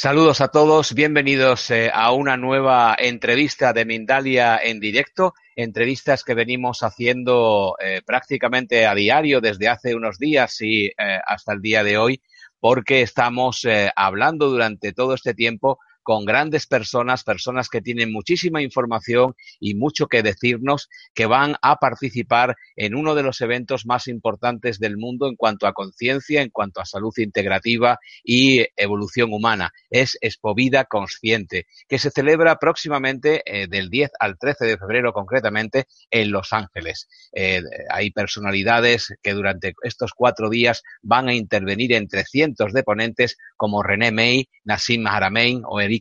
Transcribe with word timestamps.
Saludos 0.00 0.40
a 0.40 0.46
todos, 0.46 0.94
bienvenidos 0.94 1.72
eh, 1.72 1.90
a 1.92 2.12
una 2.12 2.36
nueva 2.36 2.94
entrevista 2.96 3.72
de 3.72 3.84
Mindalia 3.84 4.56
en 4.62 4.78
directo, 4.78 5.34
entrevistas 5.56 6.22
que 6.22 6.34
venimos 6.34 6.84
haciendo 6.84 7.74
eh, 7.80 8.00
prácticamente 8.06 8.86
a 8.86 8.94
diario 8.94 9.40
desde 9.40 9.66
hace 9.66 9.96
unos 9.96 10.16
días 10.20 10.60
y 10.60 10.86
eh, 10.86 10.92
hasta 11.26 11.52
el 11.52 11.60
día 11.60 11.82
de 11.82 11.98
hoy, 11.98 12.22
porque 12.60 13.02
estamos 13.02 13.66
hablando 13.96 14.48
durante 14.48 14.92
todo 14.92 15.14
este 15.14 15.34
tiempo 15.34 15.80
con 16.02 16.24
grandes 16.24 16.66
personas, 16.66 17.24
personas 17.24 17.68
que 17.68 17.82
tienen 17.82 18.12
muchísima 18.12 18.62
información 18.62 19.34
y 19.60 19.74
mucho 19.74 20.06
que 20.06 20.22
decirnos, 20.22 20.88
que 21.14 21.26
van 21.26 21.56
a 21.62 21.76
participar 21.76 22.56
en 22.76 22.94
uno 22.94 23.14
de 23.14 23.22
los 23.22 23.40
eventos 23.40 23.86
más 23.86 24.08
importantes 24.08 24.78
del 24.78 24.96
mundo 24.96 25.28
en 25.28 25.36
cuanto 25.36 25.66
a 25.66 25.72
conciencia, 25.72 26.42
en 26.42 26.50
cuanto 26.50 26.80
a 26.80 26.86
salud 26.86 27.12
integrativa 27.18 27.98
y 28.24 28.64
evolución 28.76 29.32
humana. 29.32 29.72
Es 29.90 30.16
Expovida 30.20 30.84
Consciente, 30.84 31.66
que 31.88 31.98
se 31.98 32.10
celebra 32.10 32.56
próximamente 32.56 33.42
eh, 33.44 33.66
del 33.68 33.90
10 33.90 34.10
al 34.18 34.38
13 34.38 34.64
de 34.64 34.78
febrero 34.78 35.12
concretamente 35.12 35.86
en 36.10 36.30
Los 36.30 36.52
Ángeles. 36.52 37.08
Eh, 37.32 37.62
hay 37.90 38.10
personalidades 38.10 39.14
que 39.22 39.32
durante 39.32 39.74
estos 39.82 40.12
cuatro 40.14 40.50
días 40.50 40.82
van 41.02 41.28
a 41.28 41.34
intervenir 41.34 41.92
entre 41.92 42.24
cientos 42.24 42.72
de 42.72 42.82
ponentes 42.82 43.36
como 43.56 43.82
René 43.82 44.10
May, 44.12 44.48
Nassim 44.64 45.06
Haramein 45.06 45.62
o 45.64 45.80
Eric 45.80 45.97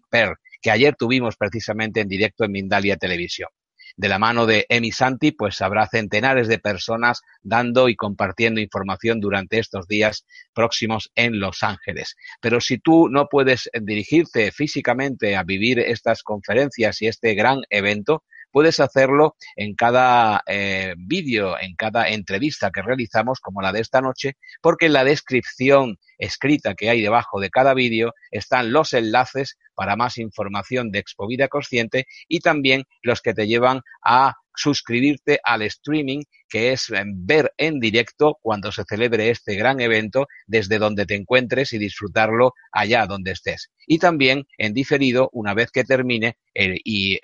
que 0.62 0.72
ayer 0.72 0.96
tuvimos 0.96 1.36
precisamente 1.36 2.02
en 2.02 2.08
directo 2.08 2.46
en 2.46 2.52
Mindalia 2.52 2.98
Televisión. 2.98 3.50
De 3.96 4.10
la 4.10 4.20
mano 4.20 4.46
de 4.46 4.68
Emi 4.70 4.92
Santi, 4.92 5.32
pues 5.32 5.60
habrá 5.60 5.88
centenares 5.88 6.48
de 6.48 6.60
personas 6.60 7.22
dando 7.42 7.90
y 7.90 7.96
compartiendo 7.96 8.62
información 8.62 9.20
durante 9.20 9.58
estos 9.58 9.88
días 9.88 10.24
próximos 10.54 11.10
en 11.16 11.40
Los 11.40 11.64
Ángeles. 11.64 12.16
Pero 12.40 12.62
si 12.62 12.78
tú 12.78 13.10
no 13.10 13.28
puedes 13.28 13.72
dirigirte 13.82 14.52
físicamente 14.52 15.36
a 15.36 15.44
vivir 15.44 15.80
estas 15.80 16.22
conferencias 16.22 17.02
y 17.02 17.08
este 17.08 17.34
gran 17.34 17.62
evento, 17.72 18.24
puedes 18.52 18.80
hacerlo 18.80 19.36
en 19.56 19.74
cada 19.74 20.44
eh, 20.46 20.94
vídeo, 20.98 21.60
en 21.60 21.76
cada 21.76 22.10
entrevista 22.10 22.70
que 22.72 22.84
realizamos, 22.84 23.40
como 23.40 23.64
la 23.64 23.72
de 23.72 23.82
esta 23.82 24.02
noche, 24.02 24.38
porque 24.62 24.86
en 24.86 24.94
la 24.94 25.04
descripción 25.04 25.98
escrita 26.18 26.76
que 26.76 26.90
hay 26.90 27.02
debajo 27.02 27.40
de 27.40 27.50
cada 27.50 27.74
vídeo 27.74 28.14
están 28.32 28.72
los 28.72 28.94
enlaces 28.94 29.58
para 29.76 29.96
más 29.96 30.18
información 30.18 30.92
de 30.92 31.00
Expovida 31.00 31.48
Consciente 31.48 32.08
y 32.28 32.40
también 32.40 32.84
los 33.02 33.22
que 33.22 33.34
te 33.34 33.48
llevan 33.48 33.82
a 34.04 34.34
suscribirte 34.56 35.40
al 35.44 35.62
streaming, 35.62 36.24
que 36.50 36.72
es 36.72 36.92
ver 37.14 37.54
en 37.58 37.80
directo 37.80 38.40
cuando 38.42 38.72
se 38.72 38.84
celebre 38.86 39.30
este 39.30 39.56
gran 39.56 39.80
evento 39.80 40.28
desde 40.48 40.80
donde 40.80 41.06
te 41.06 41.16
encuentres 41.16 41.74
y 41.74 41.78
disfrutarlo 41.78 42.54
allá 42.72 43.06
donde 43.06 43.32
estés. 43.32 43.70
Y 43.86 44.00
también 44.00 44.48
en 44.58 44.74
diferido 44.74 45.30
una 45.32 45.54
vez 45.54 45.70
que 45.72 45.84
termine 45.84 46.38
eh, 46.56 46.78
y 46.84 47.20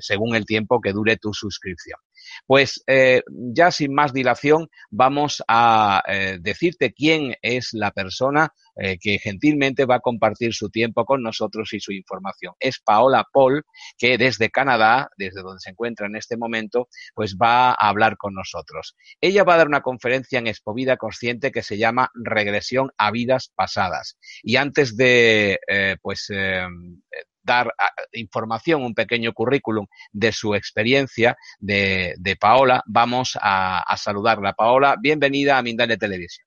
según 0.00 0.34
el 0.34 0.46
tiempo 0.46 0.80
que 0.80 0.92
dure 0.92 1.18
tu 1.18 1.34
suscripción. 1.34 1.98
Pues 2.46 2.82
eh, 2.86 3.22
ya 3.28 3.70
sin 3.70 3.94
más 3.94 4.12
dilación 4.12 4.68
vamos 4.90 5.42
a 5.48 6.02
eh, 6.08 6.38
decirte 6.40 6.92
quién 6.92 7.34
es 7.42 7.70
la 7.72 7.90
persona 7.90 8.52
eh, 8.76 8.98
que 8.98 9.18
gentilmente 9.18 9.84
va 9.84 9.96
a 9.96 10.00
compartir 10.00 10.54
su 10.54 10.70
tiempo 10.70 11.04
con 11.04 11.22
nosotros 11.22 11.72
y 11.72 11.80
su 11.80 11.92
información. 11.92 12.54
Es 12.60 12.78
Paola 12.80 13.26
Paul, 13.32 13.64
que 13.96 14.18
desde 14.18 14.50
Canadá, 14.50 15.10
desde 15.16 15.42
donde 15.42 15.60
se 15.60 15.70
encuentra 15.70 16.06
en 16.06 16.16
este 16.16 16.36
momento, 16.36 16.88
pues 17.14 17.36
va 17.36 17.70
a 17.70 17.88
hablar 17.88 18.16
con 18.16 18.34
nosotros. 18.34 18.96
Ella 19.20 19.44
va 19.44 19.54
a 19.54 19.58
dar 19.58 19.68
una 19.68 19.82
conferencia 19.82 20.38
en 20.38 20.46
Expovida 20.46 20.96
Consciente 20.96 21.50
que 21.50 21.62
se 21.62 21.78
llama 21.78 22.10
Regresión 22.14 22.90
a 22.96 23.10
vidas 23.10 23.52
pasadas. 23.54 24.18
Y 24.42 24.56
antes 24.56 24.96
de 24.96 25.58
pues 26.02 26.28
dar 27.48 27.74
ah, 27.78 27.90
información, 28.12 28.84
un 28.84 28.94
pequeño 28.94 29.32
currículum 29.32 29.86
de 30.12 30.30
su 30.30 30.54
experiencia 30.54 31.36
de, 31.58 32.14
Paola, 32.38 32.82
vamos 32.86 33.36
a, 33.40 33.82
saludarla. 33.96 34.52
Paola, 34.52 34.96
bienvenida 35.00 35.58
a 35.58 35.62
Mindale 35.62 35.96
Televisión. 35.96 36.46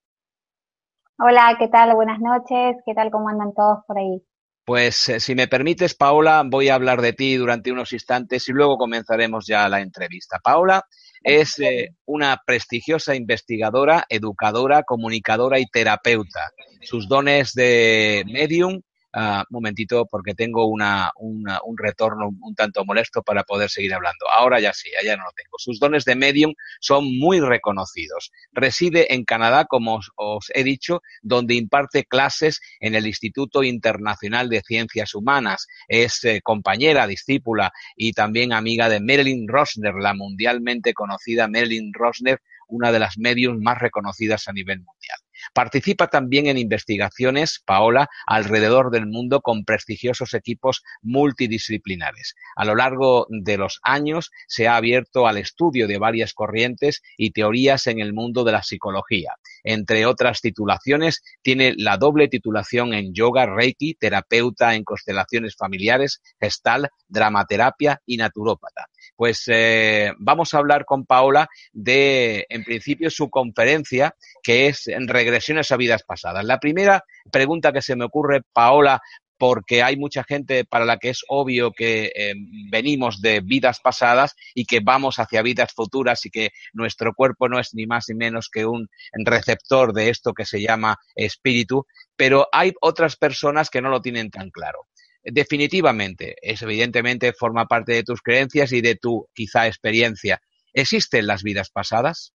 Hola, 1.18 1.56
¿qué 1.60 1.68
tal? 1.68 1.94
Buenas 1.96 2.20
noches. 2.20 2.78
¿Qué 2.86 2.94
tal? 2.94 3.12
¿Cómo 3.12 3.30
andan 3.30 3.54
todos 3.54 3.80
por 3.86 3.98
ahí? 3.98 4.24
Pues 4.64 5.10
eh, 5.10 5.20
si 5.20 5.34
me 5.36 5.48
permites, 5.48 5.96
Paola, 5.96 6.44
voy 6.46 6.70
a 6.70 6.76
hablar 6.76 7.02
de 7.02 7.14
ti 7.14 7.36
durante 7.36 7.72
unos 7.72 7.94
instantes 7.94 8.48
y 8.48 8.54
luego 8.54 8.78
comenzaremos 8.78 9.46
ya 9.48 9.68
la 9.68 9.82
entrevista. 9.82 10.40
Paola 10.44 10.84
es 11.24 11.60
eh, 11.60 11.96
una 12.06 12.40
prestigiosa 12.46 13.16
investigadora, 13.16 14.06
educadora, 14.08 14.84
comunicadora 14.84 15.60
y 15.60 15.66
terapeuta. 15.66 16.52
Sus 16.82 17.08
dones 17.08 17.54
de 17.54 18.24
medium 18.32 18.82
uh, 19.14 19.44
momentito 19.50 20.06
porque 20.06 20.34
tengo 20.34 20.66
una, 20.66 21.12
una, 21.18 21.60
un 21.64 21.78
retorno 21.78 22.30
un 22.42 22.56
tanto 22.56 22.86
molesto 22.86 23.22
para 23.22 23.44
poder 23.44 23.70
seguir 23.70 23.94
hablando. 23.94 24.30
Ahora 24.30 24.60
ya 24.60 24.74
sí, 24.74 24.90
ya 25.04 25.16
no 25.18 25.24
lo 25.24 25.32
tengo. 25.32 25.58
Sus 25.58 25.80
dones 25.80 26.06
de 26.06 26.16
medium 26.16 26.54
son 26.80 27.18
muy 27.18 27.40
reconocidos. 27.40 28.32
Reside 28.52 29.14
en 29.14 29.26
Canadá, 29.26 29.66
como 29.66 30.00
os, 30.16 30.52
he 30.54 30.64
dicho, 30.64 31.02
donde 31.22 31.56
imparte 31.56 32.06
clases 32.06 32.62
en 32.80 32.96
el 32.96 33.08
Instituto 33.08 33.64
Internacional 33.64 34.50
de 34.50 34.62
Ciencias 34.62 35.16
Humanas. 35.16 35.68
Es 35.88 36.24
eh, 36.24 36.42
compañera, 36.44 37.08
discípula 37.08 37.72
y 37.96 38.14
también 38.14 38.54
amiga 38.54 38.90
de 38.90 39.00
Marilyn 39.00 39.48
Rosner, 39.48 39.96
la 39.96 40.14
mundialmente 40.14 40.94
conocida 40.94 41.48
Marilyn 41.48 41.92
Rosner, 41.94 42.42
una 42.68 42.92
de 42.92 43.00
las 43.00 43.18
mediums 43.18 43.60
más 43.62 43.78
reconocidas 43.80 44.48
a 44.48 44.54
nivel 44.54 44.80
mundial. 44.80 45.20
Participa 45.54 46.08
también 46.08 46.48
en 46.48 46.58
investigaciones, 46.58 47.62
Paola, 47.66 48.10
alrededor 48.26 48.90
del 48.90 49.06
mundo 49.06 49.42
con 49.42 49.66
prestigiosos 49.66 50.34
equipos 50.34 50.82
multidisciplinares. 51.02 52.36
A 52.56 52.64
lo 52.64 52.76
largo 52.76 53.28
de 53.30 53.58
los 53.58 53.80
años 53.84 54.32
se 54.48 54.70
ha 54.70 54.78
abierto 54.78 55.28
al 55.28 55.38
estudio 55.38 55.88
de 55.88 55.98
varias 55.98 56.34
corrientes 56.34 57.02
y 57.18 57.32
teorías 57.32 57.88
en 57.88 58.00
el 58.00 58.14
mundo 58.14 58.46
de 58.46 58.54
la 58.54 58.64
psicología. 58.64 59.36
Entre 59.64 60.06
otras 60.06 60.40
titulaciones, 60.40 61.22
tiene 61.42 61.74
la 61.78 61.98
doble 61.98 62.30
titulación 62.30 62.94
en 62.94 63.14
yoga, 63.14 63.46
reiki, 63.46 63.96
terapeuta 63.96 64.76
en 64.76 64.86
constelaciones 64.86 65.58
familiares, 65.58 66.22
gestal, 66.40 66.90
dramaterapia 67.10 68.02
y 68.06 68.18
naturópata. 68.18 68.88
Pues 69.16 69.44
eh, 69.48 70.12
vamos 70.18 70.54
a 70.54 70.58
hablar 70.58 70.86
con 70.86 71.06
Paola 71.06 71.48
de, 71.72 72.46
en 72.50 72.64
principio, 72.64 73.10
su 73.10 73.30
conferencia, 73.30 74.16
que 74.42 74.68
es 74.68 74.88
en 74.88 75.08
regresiones 75.08 75.72
a 75.72 75.78
vidas 75.78 76.04
pasadas. 76.04 76.44
La 76.46 76.60
primera 76.60 77.04
pregunta 77.32 77.72
que 77.72 77.82
se 77.82 77.96
me 77.96 78.06
ocurre, 78.06 78.42
Paola, 78.54 79.02
porque 79.42 79.82
hay 79.82 79.98
mucha 79.98 80.24
gente 80.24 80.66
para 80.66 80.86
la 80.86 80.98
que 80.98 81.10
es 81.10 81.24
obvio 81.28 81.72
que 81.72 82.12
eh, 82.14 82.36
venimos 82.70 83.22
de 83.22 83.42
vidas 83.42 83.80
pasadas 83.80 84.36
y 84.54 84.66
que 84.66 84.82
vamos 84.82 85.18
hacia 85.18 85.42
vidas 85.42 85.74
futuras 85.74 86.24
y 86.28 86.30
que 86.30 86.52
nuestro 86.74 87.16
cuerpo 87.16 87.50
no 87.50 87.60
es 87.60 87.74
ni 87.74 87.88
más 87.88 88.06
ni 88.08 88.14
menos 88.14 88.50
que 88.54 88.68
un 88.68 88.88
receptor 89.14 89.94
de 89.94 90.10
esto 90.10 90.36
que 90.36 90.46
se 90.46 90.62
llama 90.62 90.96
espíritu, 91.16 91.88
pero 92.16 92.50
hay 92.52 92.74
otras 92.82 93.16
personas 93.16 93.72
que 93.72 93.82
no 93.82 93.90
lo 93.90 94.00
tienen 94.00 94.30
tan 94.30 94.52
claro. 94.52 94.86
Definitivamente, 95.24 96.36
es 96.42 96.62
evidentemente 96.62 97.34
forma 97.34 97.68
parte 97.68 97.94
de 97.94 98.04
tus 98.04 98.22
creencias 98.22 98.72
y 98.72 98.82
de 98.82 98.96
tu 98.96 99.28
quizá 99.34 99.68
experiencia. 99.68 100.42
¿Existen 100.74 101.28
las 101.28 101.44
vidas 101.44 101.70
pasadas? 101.70 102.34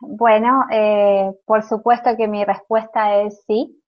Bueno, 0.00 0.64
eh, 0.72 1.30
por 1.44 1.62
supuesto 1.62 2.16
que 2.16 2.28
mi 2.28 2.44
respuesta 2.44 3.22
es 3.22 3.42
sí. 3.46 3.80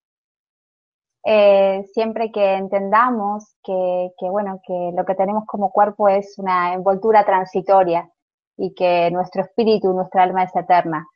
Eh, 1.26 1.84
siempre 1.92 2.30
que 2.30 2.54
entendamos 2.54 3.56
que, 3.64 4.10
bueno, 4.30 4.60
que 4.66 4.92
lo 4.94 5.04
que 5.04 5.14
tenemos 5.14 5.44
como 5.46 5.72
cuerpo 5.72 6.08
es 6.08 6.38
una 6.38 6.74
envoltura 6.74 7.24
transitoria 7.24 8.10
y 8.56 8.74
que 8.74 9.10
nuestro 9.10 9.42
espíritu, 9.42 9.92
nuestra 9.92 10.22
alma 10.22 10.44
es 10.44 10.54
eterna. 10.54 11.06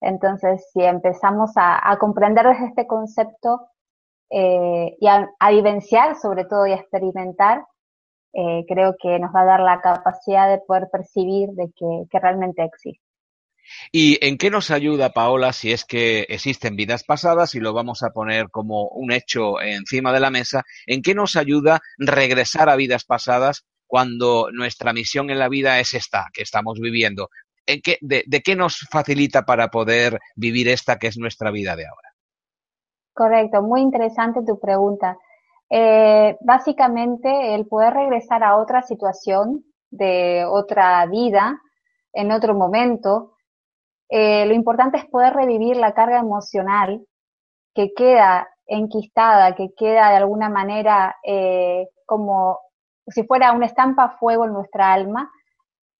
Entonces, 0.00 0.68
si 0.72 0.82
empezamos 0.82 1.52
a, 1.56 1.96
comprender 2.00 2.46
desde 2.46 2.66
este 2.66 2.86
concepto 2.86 3.68
eh, 4.32 4.96
y 4.98 5.06
a, 5.06 5.28
vivenciar, 5.50 6.16
sobre 6.16 6.44
todo, 6.44 6.66
y 6.66 6.72
a 6.72 6.76
experimentar, 6.76 7.64
eh, 8.32 8.64
creo 8.66 8.96
que 9.00 9.18
nos 9.18 9.34
va 9.34 9.42
a 9.42 9.46
dar 9.46 9.60
la 9.60 9.80
capacidad 9.80 10.48
de 10.48 10.58
poder 10.66 10.88
percibir 10.90 11.50
de 11.50 11.70
que 11.76 12.18
realmente 12.18 12.64
existe. 12.64 13.02
¿Y 13.90 14.18
en 14.24 14.38
qué 14.38 14.50
nos 14.50 14.70
ayuda, 14.70 15.10
Paola, 15.10 15.52
si 15.52 15.72
es 15.72 15.84
que 15.84 16.22
existen 16.28 16.76
vidas 16.76 17.04
pasadas 17.04 17.54
y 17.54 17.60
lo 17.60 17.72
vamos 17.72 18.02
a 18.02 18.10
poner 18.10 18.48
como 18.50 18.88
un 18.88 19.12
hecho 19.12 19.60
encima 19.60 20.12
de 20.12 20.20
la 20.20 20.30
mesa? 20.30 20.64
¿En 20.86 21.02
qué 21.02 21.14
nos 21.14 21.36
ayuda 21.36 21.80
regresar 21.98 22.68
a 22.68 22.76
vidas 22.76 23.04
pasadas 23.04 23.64
cuando 23.86 24.48
nuestra 24.52 24.92
misión 24.92 25.30
en 25.30 25.38
la 25.38 25.48
vida 25.48 25.78
es 25.80 25.94
esta 25.94 26.26
que 26.32 26.42
estamos 26.42 26.80
viviendo? 26.80 27.28
de, 28.00 28.42
qué 28.44 28.56
nos 28.56 28.78
facilita 28.90 29.44
para 29.44 29.68
poder 29.68 30.18
vivir 30.34 30.68
esta 30.68 30.98
que 30.98 31.06
es 31.06 31.16
nuestra 31.16 31.50
vida 31.50 31.76
de 31.76 31.86
ahora? 31.86 32.11
Correcto, 33.14 33.62
muy 33.62 33.82
interesante 33.82 34.42
tu 34.44 34.58
pregunta. 34.58 35.18
Eh, 35.70 36.36
básicamente, 36.40 37.54
el 37.54 37.66
poder 37.66 37.92
regresar 37.94 38.42
a 38.42 38.56
otra 38.56 38.82
situación 38.82 39.64
de 39.90 40.44
otra 40.48 41.04
vida, 41.06 41.60
en 42.14 42.32
otro 42.32 42.54
momento, 42.54 43.34
eh, 44.10 44.46
lo 44.46 44.54
importante 44.54 44.98
es 44.98 45.06
poder 45.06 45.34
revivir 45.34 45.76
la 45.76 45.94
carga 45.94 46.20
emocional 46.20 47.02
que 47.74 47.92
queda 47.94 48.48
enquistada, 48.66 49.54
que 49.56 49.70
queda 49.76 50.10
de 50.10 50.16
alguna 50.16 50.48
manera 50.50 51.16
eh, 51.24 51.88
como 52.06 52.58
si 53.08 53.24
fuera 53.24 53.52
una 53.52 53.66
estampa 53.66 54.04
a 54.04 54.18
fuego 54.18 54.46
en 54.46 54.52
nuestra 54.54 54.92
alma 54.92 55.30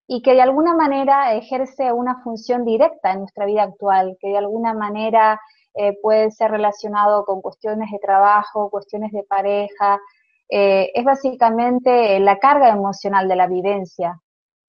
y 0.06 0.22
que 0.22 0.34
de 0.34 0.42
alguna 0.42 0.74
manera 0.74 1.34
ejerce 1.34 1.92
una 1.92 2.22
función 2.22 2.64
directa 2.64 3.12
en 3.12 3.20
nuestra 3.20 3.46
vida 3.46 3.62
actual, 3.64 4.16
que 4.20 4.28
de 4.28 4.38
alguna 4.38 4.74
manera 4.74 5.40
eh, 5.74 5.98
puede 6.02 6.30
ser 6.30 6.50
relacionado 6.50 7.24
con 7.24 7.40
cuestiones 7.40 7.90
de 7.90 7.98
trabajo, 7.98 8.70
cuestiones 8.70 9.12
de 9.12 9.24
pareja. 9.24 10.00
es 10.48 11.04
básicamente 11.04 12.20
la 12.20 12.38
carga 12.38 12.68
emocional 12.68 13.26
de 13.28 13.36
la 13.36 13.46
vivencia 13.46 14.20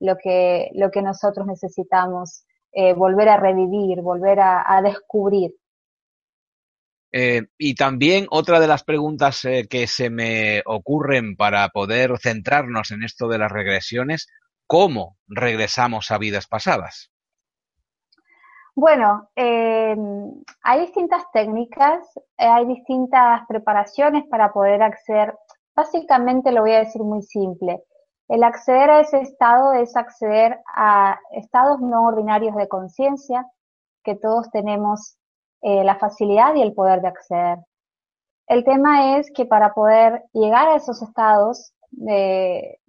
lo 0.04 0.18
que, 0.18 0.70
lo 0.74 0.92
que 0.92 1.02
nosotros 1.02 1.48
necesitamos 1.48 2.46
eh, 2.74 2.94
volver 2.94 3.30
a 3.30 3.38
revivir, 3.38 4.02
volver 4.02 4.40
a, 4.42 4.82
descubrir. 4.84 5.52
Eh, 7.12 7.44
y 7.58 7.76
también 7.76 8.28
otra 8.30 8.60
de 8.60 8.68
las 8.68 8.84
preguntas 8.84 9.46
eh, 9.46 9.68
que 9.70 9.88
se 9.88 10.10
me 10.10 10.62
ocurren 10.66 11.36
para 11.38 11.70
poder 11.70 12.18
centrarnos 12.20 12.92
en 12.92 13.04
esto 13.04 13.28
de 13.28 13.38
las 13.38 13.52
regresiones, 13.52 14.28
¿cómo 14.68 15.18
regresamos 15.28 16.12
a 16.12 16.18
vidas 16.18 16.48
pasadas? 16.48 17.13
Bueno, 18.76 19.30
hay 19.36 20.80
distintas 20.80 21.24
técnicas, 21.32 22.08
hay 22.38 22.66
distintas 22.66 23.42
preparaciones 23.48 24.26
para 24.30 24.52
poder 24.52 24.82
acceder. 24.82 25.38
Básicamente 25.76 26.52
lo 26.52 26.62
voy 26.62 26.72
a 26.72 26.80
decir 26.80 27.04
muy 27.04 27.22
simple. 27.22 27.84
El 28.28 28.44
acceder 28.44 28.90
a 28.90 29.02
ese 29.02 29.22
estado 29.22 29.74
es 29.74 29.96
acceder 29.96 30.60
a 30.76 31.20
estados 31.32 31.82
no 31.82 32.08
ordinarios 32.08 32.56
de 32.56 32.68
conciencia 32.68 33.46
que 34.04 34.16
todos 34.16 34.50
tenemos 34.52 35.18
eh, 35.62 35.84
la 35.84 35.98
facilidad 35.98 36.56
y 36.56 36.62
el 36.62 36.74
poder 36.74 37.02
de 37.02 37.08
acceder. 37.10 37.60
El 38.48 38.64
tema 38.64 39.18
es 39.18 39.32
que 39.32 39.46
para 39.46 39.74
poder 39.74 40.24
llegar 40.34 40.68
a 40.68 40.76
esos 40.76 41.02
estados 41.02 41.74
de, 41.92 42.80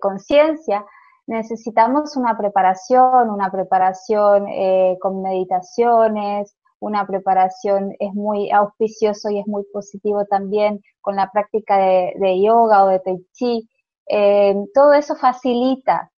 conciencia 0.00 0.84
necesitamos 1.26 2.16
una 2.16 2.36
preparación, 2.36 3.30
una 3.30 3.50
preparación 3.50 4.48
eh, 4.48 4.96
con 5.00 5.22
meditaciones, 5.22 6.56
una 6.80 7.06
preparación 7.06 7.92
es 7.98 8.12
muy 8.12 8.50
auspicioso 8.50 9.30
y 9.30 9.38
es 9.38 9.46
muy 9.46 9.64
positivo 9.72 10.24
también 10.26 10.80
con 11.00 11.16
la 11.16 11.30
práctica 11.30 11.78
de, 11.78 12.14
de 12.18 12.42
yoga 12.42 12.84
o 12.84 12.88
de 12.88 12.98
tai 12.98 13.24
chi, 13.32 13.68
eh, 14.08 14.54
todo 14.74 14.92
eso 14.92 15.14
facilita, 15.16 16.10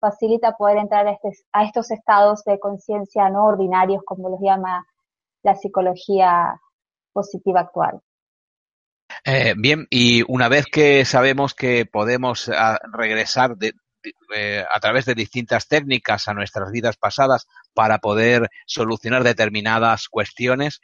facilita 0.00 0.56
poder 0.56 0.78
entrar 0.78 1.06
a, 1.06 1.12
este, 1.12 1.30
a 1.52 1.64
estos 1.64 1.90
estados 1.90 2.44
de 2.44 2.58
conciencia 2.58 3.28
no 3.28 3.46
ordinarios, 3.46 4.02
como 4.04 4.28
los 4.28 4.40
llama 4.40 4.86
la 5.42 5.54
psicología 5.54 6.60
positiva 7.12 7.60
actual. 7.60 8.00
Eh, 9.24 9.54
bien, 9.56 9.86
y 9.90 10.22
una 10.32 10.48
vez 10.48 10.66
que 10.66 11.04
sabemos 11.04 11.54
que 11.54 11.84
podemos 11.84 12.48
ah, 12.48 12.78
regresar 12.92 13.56
eh, 14.34 14.64
a 14.70 14.80
través 14.80 15.04
de 15.06 15.14
distintas 15.14 15.68
técnicas 15.68 16.28
a 16.28 16.34
nuestras 16.34 16.70
vidas 16.70 16.96
pasadas 16.96 17.46
para 17.74 17.98
poder 17.98 18.48
solucionar 18.66 19.22
determinadas 19.24 20.08
cuestiones, 20.08 20.80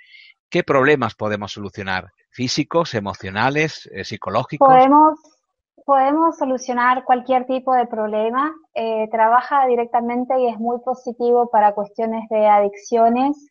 ¿qué 0.48 0.62
problemas 0.62 1.14
podemos 1.14 1.52
solucionar? 1.52 2.12
¿Físicos, 2.30 2.94
emocionales, 2.94 3.88
psicológicos? 4.04 4.66
Podemos 4.68 5.18
podemos 5.84 6.36
solucionar 6.38 7.04
cualquier 7.04 7.46
tipo 7.46 7.74
de 7.74 7.86
problema. 7.86 8.54
Eh, 8.74 9.08
trabaja 9.10 9.66
directamente 9.66 10.38
y 10.40 10.48
es 10.48 10.58
muy 10.58 10.78
positivo 10.80 11.50
para 11.50 11.74
cuestiones 11.74 12.28
de 12.28 12.46
adicciones 12.46 13.48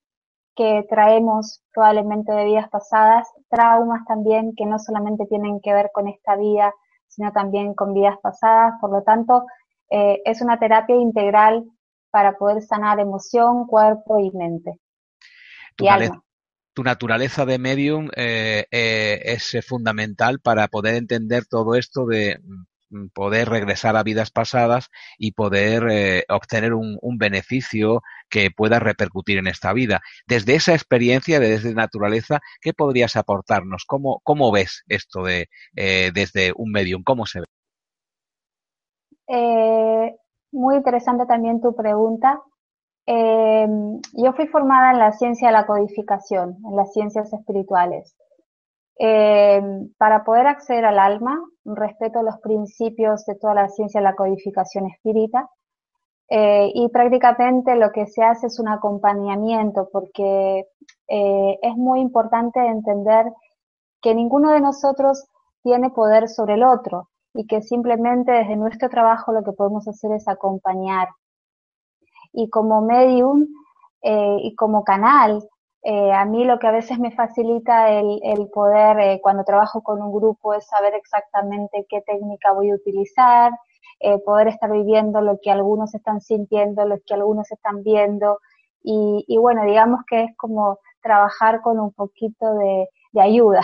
que 0.56 0.86
traemos 0.90 1.64
probablemente 1.74 2.32
de 2.32 2.46
vidas 2.46 2.70
pasadas, 2.70 3.28
traumas 3.50 4.06
también 4.06 4.54
que 4.56 4.66
no 4.66 4.80
solamente 4.80 5.26
tienen 5.26 5.62
que 5.62 5.74
ver 5.74 5.90
con 5.94 6.08
esta 6.08 6.36
vida, 6.36 6.74
sino 7.08 7.32
también 7.32 7.74
con 7.74 7.94
vidas 7.94 8.18
pasadas. 8.22 8.74
Por 8.82 8.92
lo 8.92 9.04
tanto, 9.04 9.46
eh, 9.92 10.22
es 10.26 10.42
una 10.42 10.58
terapia 10.60 10.96
integral 10.96 11.66
para 12.10 12.38
poder 12.38 12.62
sanar 12.62 13.00
emoción, 13.00 13.68
cuerpo 13.68 14.20
y 14.20 14.32
mente. 14.32 14.80
y 15.78 15.88
alma 15.88 16.24
tu 16.74 16.84
naturaleza 16.84 17.46
de 17.46 17.60
medium 17.60 18.10
eh, 18.16 18.66
eh, 18.72 19.22
es 19.26 19.58
fundamental 19.66 20.40
para 20.40 20.68
poder 20.68 20.96
entender 20.96 21.46
todo 21.46 21.76
esto 21.76 22.06
de 22.06 22.40
mm, 22.90 23.08
poder 23.14 23.50
regresar 23.50 23.96
a 23.96 24.04
vidas 24.04 24.32
pasadas 24.32 24.90
y 25.18 25.32
poder 25.34 25.88
eh, 25.90 26.26
obtener 26.30 26.74
un, 26.74 27.00
beneficio 27.18 28.02
que 28.30 28.52
pueda 28.52 28.80
repercutir 28.80 29.38
en 29.38 29.48
esta 29.48 29.74
vida. 29.74 30.02
Desde 30.28 30.56
esa 30.56 30.74
experiencia, 30.74 31.40
desde 31.40 31.74
naturaleza, 31.74 32.40
¿qué 32.62 32.74
podrías 32.74 33.16
aportarnos? 33.16 33.86
¿Cómo, 33.86 34.20
cómo 34.24 34.52
ves 34.52 34.84
esto 34.88 35.24
de 35.24 35.50
desde 35.74 36.52
un 36.56 36.72
medium? 36.72 37.04
¿Cómo 37.04 37.26
se 37.26 37.42
ve? 37.42 37.46
Muy 40.52 40.76
interesante 40.76 41.26
también 41.26 41.62
tu 41.62 41.76
pregunta. 41.76 42.42
Eh, 43.06 43.68
yo 44.14 44.34
fui 44.34 44.48
formada 44.48 44.92
en 44.92 45.00
la 45.00 45.12
ciencia 45.12 45.48
de 45.48 45.54
la 45.54 45.66
codificación, 45.66 46.58
en 46.66 46.76
las 46.76 46.94
ciencias 46.94 47.32
espirituales. 47.34 48.16
Eh, 49.00 49.62
para 49.98 50.24
poder 50.24 50.48
acceder 50.48 50.86
al 50.86 51.00
alma, 51.00 51.42
respeto 51.66 52.22
los 52.22 52.38
principios 52.40 53.26
de 53.26 53.36
toda 53.36 53.56
la 53.56 53.70
ciencia 53.70 54.00
de 54.00 54.06
la 54.06 54.16
codificación 54.16 54.86
espírita 54.88 55.50
eh, 56.30 56.72
y 56.74 56.90
prácticamente 56.90 57.76
lo 57.76 57.92
que 57.92 58.06
se 58.06 58.24
hace 58.24 58.48
es 58.48 58.60
un 58.60 58.68
acompañamiento 58.68 59.90
porque 59.92 60.66
es 61.08 61.76
muy 61.76 62.00
importante 62.00 62.66
entender 62.66 63.26
que 64.02 64.16
ninguno 64.16 64.52
de 64.52 64.62
nosotros 64.62 65.28
tiene 65.62 65.90
poder 65.90 66.30
sobre 66.30 66.54
el 66.54 66.64
otro 66.64 67.10
y 67.34 67.48
que 67.48 67.62
simplemente 67.62 68.32
desde 68.32 68.56
nuestro 68.56 68.90
trabajo 68.90 69.32
lo 69.32 69.44
que 69.44 69.54
podemos 69.54 69.88
hacer 69.88 70.12
es 70.14 70.28
acompañar 70.28 71.08
y 72.34 72.50
como 72.50 72.82
medium 72.82 73.48
eh, 74.02 74.38
y 74.42 74.56
como 74.56 74.84
canal, 74.84 75.48
eh, 75.84 76.12
a 76.14 76.26
mí 76.26 76.46
lo 76.46 76.60
que 76.60 76.68
a 76.68 76.72
veces 76.72 77.00
me 77.00 77.12
facilita 77.12 77.90
el, 77.90 78.50
poder, 78.54 79.00
eh, 79.00 79.20
cuando 79.22 79.44
trabajo 79.44 79.82
con 79.82 80.02
un 80.02 80.12
grupo, 80.12 80.54
es 80.54 80.66
saber 80.68 80.94
exactamente 80.96 81.86
qué 81.90 82.02
técnica 82.02 82.54
voy 82.54 82.72
a 82.72 82.76
utilizar, 82.76 83.52
poder 84.26 84.48
estar 84.48 84.72
viviendo 84.72 85.22
lo 85.22 85.40
que 85.40 85.52
algunos 85.52 85.94
están 85.94 86.22
sintiendo, 86.22 86.86
lo 86.86 86.98
que 87.06 87.14
algunos 87.14 87.52
están 87.52 87.84
viendo. 87.84 88.40
Y, 88.84 89.38
bueno, 89.38 89.64
digamos 89.64 90.02
que 90.08 90.24
es 90.24 90.38
como 90.38 90.80
trabajar 91.04 91.62
con 91.62 91.80
un 91.80 91.92
poquito 91.94 92.52
de 92.56 93.22
ayuda. 93.22 93.62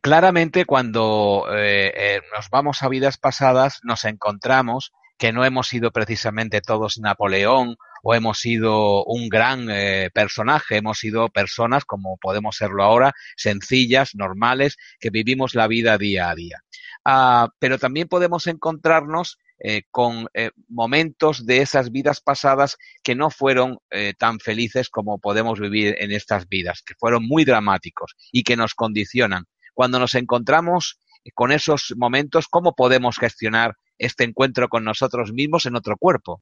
Claramente 0.00 0.66
cuando 0.66 1.46
nos 1.48 2.50
vamos 2.50 2.82
a 2.82 2.88
vidas 2.88 3.18
pasadas 3.18 3.80
nos 3.82 4.04
encontramos 4.04 4.92
que 5.18 5.32
no 5.32 5.44
hemos 5.44 5.68
sido 5.68 5.90
precisamente 5.90 6.60
todos 6.60 6.98
Napoleón 6.98 7.76
o 8.02 8.14
hemos 8.14 8.38
sido 8.38 9.04
un 9.04 9.28
gran 9.28 9.68
eh, 9.70 10.10
personaje, 10.12 10.76
hemos 10.76 10.98
sido 10.98 11.28
personas 11.28 11.84
como 11.84 12.18
podemos 12.18 12.56
serlo 12.56 12.82
ahora, 12.84 13.14
sencillas, 13.36 14.14
normales, 14.14 14.76
que 15.00 15.10
vivimos 15.10 15.54
la 15.54 15.68
vida 15.68 15.96
día 15.96 16.30
a 16.30 16.34
día. 16.34 16.62
Ah, 17.04 17.48
pero 17.58 17.78
también 17.78 18.08
podemos 18.08 18.46
encontrarnos 18.46 19.38
eh, 19.58 19.84
con 19.90 20.26
eh, 20.34 20.50
momentos 20.68 21.46
de 21.46 21.62
esas 21.62 21.90
vidas 21.90 22.20
pasadas 22.20 22.76
que 23.02 23.14
no 23.14 23.30
fueron 23.30 23.78
tan 24.18 24.40
felices 24.40 24.90
como 24.90 25.18
podemos 25.18 25.60
vivir 25.60 25.96
en 25.98 26.10
estas 26.10 26.48
vidas, 26.48 26.82
que 26.84 26.94
fueron 26.98 27.26
muy 27.26 27.44
dramáticos 27.44 28.16
y 28.32 28.42
que 28.42 28.56
nos 28.56 28.74
condicionan. 28.74 29.46
Cuando 29.74 29.98
nos 29.98 30.14
encontramos 30.14 30.98
con 31.34 31.52
esos 31.52 31.94
momentos, 31.96 32.48
¿cómo 32.48 32.74
podemos 32.74 33.18
gestionar 33.18 33.74
este 33.98 34.24
encuentro 34.24 34.68
con 34.68 34.84
nosotros 34.84 35.32
mismos 35.32 35.66
en 35.66 35.76
otro 35.76 35.96
cuerpo. 35.96 36.40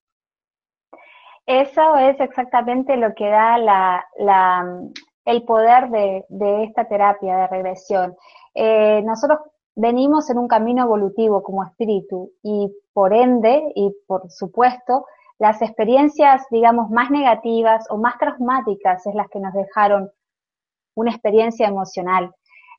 Eso 1.47 1.97
es 1.97 2.19
exactamente 2.21 2.97
lo 2.97 3.15
que 3.15 3.29
da 3.29 4.05
el 5.25 5.43
poder 5.45 5.91
de, 5.91 6.65
esta 6.65 6.87
terapia 6.87 7.37
de 7.37 7.47
regresión. 7.49 8.17
Eh, 8.55 9.03
nosotros 9.03 9.41
venimos 9.75 10.31
en 10.31 10.39
un 10.39 10.49
camino 10.49 10.85
evolutivo 10.85 11.43
como 11.43 11.65
espíritu 11.65 12.31
y 12.43 12.71
por 12.93 13.13
ende 13.13 13.73
y 13.75 13.91
por 14.07 14.31
supuesto 14.31 15.07
las 15.39 15.61
experiencias, 15.63 16.47
digamos, 16.51 16.91
más 16.91 17.11
negativas 17.11 17.87
o 17.91 17.97
más 17.97 18.17
traumáticas 18.19 19.05
es 19.07 19.15
las 19.15 19.29
que 19.29 19.41
nos 19.41 19.53
dejaron 19.55 20.11
una 20.95 21.11
experiencia 21.11 21.67
emocional. 21.67 22.33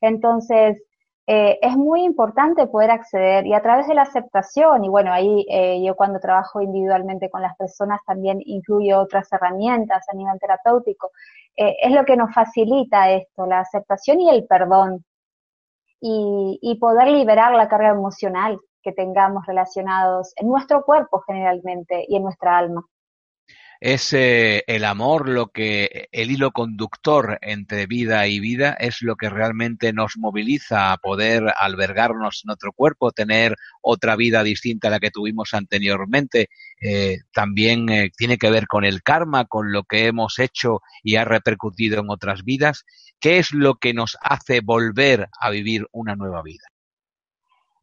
Entonces, 0.04 0.82
eh, 1.26 1.58
es 1.62 1.76
muy 1.76 2.02
importante 2.04 2.66
poder 2.66 2.90
acceder 2.90 3.46
y 3.46 3.54
a 3.54 3.62
través 3.62 3.86
de 3.88 3.94
la 3.94 4.02
aceptación, 4.02 4.84
y 4.84 4.88
bueno, 4.90 5.10
ahí 5.12 5.46
eh, 5.48 5.82
yo 5.82 5.96
cuando 5.96 6.20
trabajo 6.20 6.60
individualmente 6.60 7.30
con 7.30 7.40
las 7.40 7.56
personas 7.56 8.00
también 8.06 8.40
incluyo 8.44 9.00
otras 9.00 9.32
herramientas 9.32 10.04
a 10.12 10.16
nivel 10.16 10.38
terapéutico, 10.38 11.10
eh, 11.56 11.76
es 11.82 11.92
lo 11.92 12.04
que 12.04 12.16
nos 12.16 12.34
facilita 12.34 13.10
esto, 13.10 13.46
la 13.46 13.60
aceptación 13.60 14.20
y 14.20 14.28
el 14.28 14.46
perdón, 14.46 15.04
y, 16.00 16.58
y 16.60 16.78
poder 16.78 17.08
liberar 17.08 17.54
la 17.54 17.68
carga 17.68 17.88
emocional 17.88 18.60
que 18.82 18.92
tengamos 18.92 19.46
relacionados 19.46 20.34
en 20.36 20.48
nuestro 20.48 20.84
cuerpo 20.84 21.20
generalmente 21.26 22.04
y 22.06 22.16
en 22.16 22.24
nuestra 22.24 22.58
alma 22.58 22.84
es 23.80 24.12
eh, 24.12 24.64
el 24.66 24.84
amor 24.84 25.28
lo 25.28 25.48
que 25.48 26.08
el 26.12 26.30
hilo 26.30 26.52
conductor 26.52 27.38
entre 27.42 27.86
vida 27.86 28.26
y 28.26 28.40
vida 28.40 28.72
es 28.78 29.02
lo 29.02 29.16
que 29.16 29.28
realmente 29.28 29.92
nos 29.92 30.16
moviliza 30.16 30.92
a 30.92 30.98
poder 30.98 31.52
albergarnos 31.58 32.42
en 32.44 32.50
otro 32.50 32.72
cuerpo, 32.72 33.12
tener 33.12 33.56
otra 33.82 34.16
vida 34.16 34.42
distinta 34.42 34.88
a 34.88 34.90
la 34.92 35.00
que 35.00 35.10
tuvimos 35.10 35.54
anteriormente. 35.54 36.48
Eh, 36.80 37.18
también 37.32 37.88
eh, 37.88 38.10
tiene 38.16 38.38
que 38.38 38.50
ver 38.50 38.66
con 38.66 38.84
el 38.84 39.02
karma, 39.02 39.44
con 39.44 39.72
lo 39.72 39.84
que 39.84 40.06
hemos 40.06 40.38
hecho 40.38 40.80
y 41.02 41.16
ha 41.16 41.24
repercutido 41.24 42.00
en 42.00 42.10
otras 42.10 42.44
vidas. 42.44 42.84
¿Qué 43.20 43.38
es 43.38 43.52
lo 43.52 43.76
que 43.76 43.94
nos 43.94 44.16
hace 44.20 44.60
volver 44.60 45.28
a 45.38 45.50
vivir 45.50 45.86
una 45.92 46.16
nueva 46.16 46.42
vida? 46.42 46.73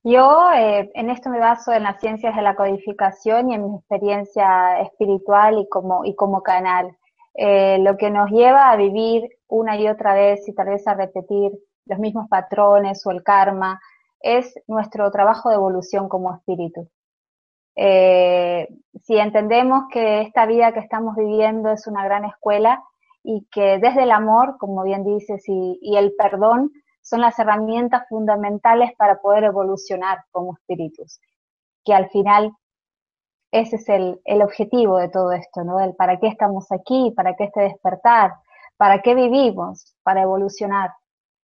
Yo 0.04 0.52
eh, 0.52 0.90
en 0.96 1.10
esto 1.12 1.30
me 1.30 1.40
baso 1.40 1.72
en 1.72 1.84
las 1.84 2.00
ciencias 2.00 2.36
de 2.36 2.42
la 2.42 2.56
codificación 2.56 3.50
y 3.50 3.54
en 3.54 3.70
mi 3.70 3.78
experiencia 3.78 4.82
espiritual 4.82 5.60
y 5.60 5.70
como, 5.70 6.06
y 6.06 6.16
como 6.16 6.42
canal. 6.42 6.98
Eh, 7.36 7.78
lo 7.80 7.98
que 7.98 8.10
nos 8.10 8.30
lleva 8.32 8.72
a 8.72 8.76
vivir 8.76 9.30
una 9.48 9.78
y 9.78 9.88
otra 9.88 10.14
vez 10.14 10.48
y 10.48 10.56
tal 10.56 10.70
vez 10.70 10.88
a 10.88 10.96
repetir 10.96 11.52
los 11.86 12.00
mismos 12.00 12.28
patrones 12.30 13.06
o 13.06 13.12
el 13.12 13.24
karma 13.24 13.80
es 14.20 14.54
nuestro 14.68 15.10
trabajo 15.12 15.50
de 15.50 15.56
evolución 15.56 16.10
como 16.10 16.34
espíritu. 16.36 16.90
Eh, 17.76 18.68
si 19.04 19.18
entendemos 19.18 19.84
que 19.92 20.22
esta 20.22 20.46
vida 20.46 20.74
que 20.74 20.80
estamos 20.80 21.16
viviendo 21.16 21.72
es 21.72 21.88
una 21.88 22.04
gran 22.04 22.26
escuela 22.26 22.84
y 23.24 23.48
que 23.52 23.78
desde 23.78 24.04
el 24.04 24.12
amor, 24.12 24.58
como 24.58 24.84
bien 24.84 25.04
dices, 25.04 25.44
y, 25.48 25.80
y 25.82 25.96
el 25.98 26.14
perdón, 26.18 26.72
son 27.02 27.22
las 27.22 27.38
herramientas 27.40 28.08
fundamentales 28.10 28.92
para 28.98 29.20
poder 29.20 29.46
evolucionar 29.46 30.20
como 30.32 30.54
espíritus, 30.54 31.20
que 31.84 31.94
al 31.94 32.10
final 32.10 32.52
ese 33.52 33.76
es 33.76 33.90
el, 33.90 34.22
el 34.24 34.42
objetivo 34.42 34.98
de 34.98 35.10
todo 35.10 35.34
esto, 35.34 35.64
¿no? 35.64 35.80
El 35.80 35.94
para 35.96 36.20
qué 36.20 36.28
estamos 36.28 36.72
aquí, 36.72 37.14
para 37.16 37.36
qué 37.36 37.46
este 37.46 37.62
despertar, 37.62 38.34
para 38.78 39.02
qué 39.02 39.14
vivimos, 39.14 39.96
para 40.04 40.22
evolucionar, 40.22 40.92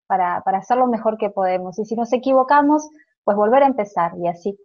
para, 0.06 0.42
para 0.42 0.58
hacer 0.58 0.76
lo 0.76 0.86
mejor 0.86 1.16
que 1.18 1.30
podemos. 1.30 1.78
Y 1.78 1.84
si 1.84 1.96
nos 1.96 2.12
equivocamos, 2.12 2.88
pues 3.24 3.36
volver 3.36 3.62
a 3.62 3.66
empezar 3.66 4.12
y 4.18 4.28
así. 4.28 4.58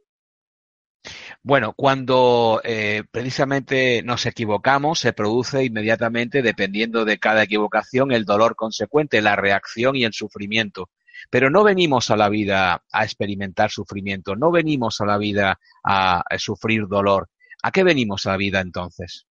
Bueno, 1.41 1.73
cuando 1.73 2.59
eh, 2.65 3.03
precisamente 3.11 4.03
nos 4.03 4.25
equivocamos, 4.25 4.99
se 4.99 5.13
produce 5.13 5.63
inmediatamente, 5.63 6.41
dependiendo 6.41 7.05
de 7.05 7.17
cada 7.17 7.43
equivocación, 7.43 8.11
el 8.11 8.25
dolor 8.25 8.57
consecuente, 8.57 9.21
la 9.21 9.37
reacción 9.37 9.95
y 9.95 10.03
el 10.03 10.11
sufrimiento. 10.11 10.89
Pero 11.29 11.49
no 11.49 11.63
venimos 11.63 12.11
a 12.11 12.17
la 12.17 12.27
vida 12.27 12.83
a 12.91 13.03
experimentar 13.03 13.69
sufrimiento, 13.69 14.35
no 14.35 14.51
venimos 14.51 14.99
a 14.99 15.05
la 15.05 15.17
vida 15.17 15.59
a, 15.83 16.23
sufrir 16.37 16.87
dolor. 16.87 17.29
¿A 17.63 17.71
qué 17.71 17.83
venimos 17.83 18.25
a 18.25 18.31
la 18.31 18.37
vida 18.37 18.59
entonces? 18.59 19.25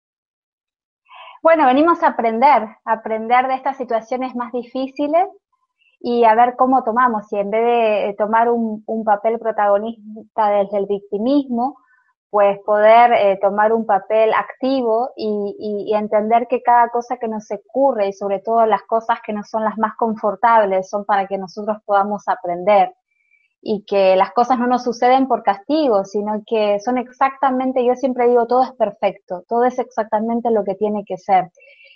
Bueno, 1.42 1.66
venimos 1.66 2.04
a 2.04 2.10
aprender, 2.10 2.64
a 2.86 2.94
aprender 2.94 3.48
de 3.48 3.56
estas 3.56 3.78
situaciones 3.78 4.36
más 4.36 4.52
difíciles 4.52 5.28
y 6.00 6.24
a 6.24 6.36
ver 6.36 6.56
cómo 6.56 6.84
tomamos. 6.84 7.32
Y 7.32 7.38
en 7.38 7.50
vez 7.50 7.64
de 7.64 8.16
tomar 8.18 8.50
un, 8.50 8.84
un 8.86 9.04
papel 9.04 9.40
protagonista 9.40 10.50
desde 10.50 10.78
el 10.78 10.86
victimismo, 10.88 11.78
pues 12.36 12.60
poder 12.65 13.13
eh, 13.13 13.39
tomar 13.42 13.72
un 13.72 13.86
papel 13.86 14.34
activo 14.34 15.12
y, 15.15 15.94
entender 15.96 16.48
que 16.50 16.62
cada 16.62 16.89
cosa 16.89 17.15
que 17.15 17.30
nos 17.30 17.50
ocurre 17.50 18.10
y 18.10 18.12
sobre 18.12 18.39
todo 18.39 18.65
las 18.65 18.84
cosas 18.84 19.20
que 19.25 19.32
no 19.32 19.42
son 19.46 19.63
las 19.63 19.77
más 19.77 19.94
confortables 19.96 20.89
son 20.89 21.06
para 21.06 21.27
que 21.27 21.38
nosotros 21.38 21.77
podamos 21.86 22.27
aprender 22.27 22.94
y 23.62 23.86
que 23.86 24.18
las 24.18 24.34
cosas 24.34 24.60
no 24.60 24.68
nos 24.68 24.84
suceden 24.84 25.30
por 25.30 25.44
castigo, 25.44 26.04
sino 26.04 26.44
que 26.46 26.77
son 26.82 26.98
exactamente, 26.98 27.86
yo 27.86 27.96
siempre 27.96 28.27
digo, 28.27 28.48
todo 28.48 28.63
es 28.63 28.74
perfecto, 28.74 29.46
todo 29.48 29.63
es 29.63 29.80
exactamente 29.80 30.51
lo 30.51 30.65
que 30.65 30.75
tiene 30.75 31.06
que 31.06 31.18
ser. 31.18 31.51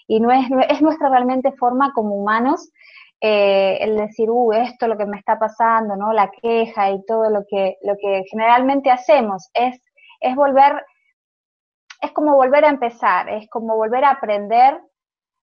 Y 0.07 0.21
no 0.21 0.31
es, 0.31 0.45
es 0.69 0.81
nuestra 0.81 1.09
realmente 1.09 1.51
forma 1.51 1.91
como 1.93 2.15
humanos 2.15 2.71
eh, 3.19 3.77
el 3.81 3.97
decir, 3.97 4.29
uh, 4.29 4.53
esto 4.53 4.85
es 4.85 4.89
lo 4.89 4.97
que 4.97 5.05
me 5.05 5.17
está 5.17 5.37
pasando, 5.37 5.97
¿no? 5.97 6.13
La 6.13 6.31
queja 6.31 6.91
y 6.91 7.03
todo 7.05 7.29
lo 7.29 7.43
que, 7.45 7.75
lo 7.81 7.97
que 7.97 8.23
generalmente 8.31 8.89
hacemos 8.89 9.49
es 9.53 9.81
es 10.19 10.35
volver, 10.35 10.83
es 12.01 12.11
como 12.11 12.35
volver 12.35 12.65
a 12.65 12.69
empezar, 12.69 13.29
es 13.29 13.49
como 13.49 13.75
volver 13.75 14.03
a 14.03 14.11
aprender 14.11 14.79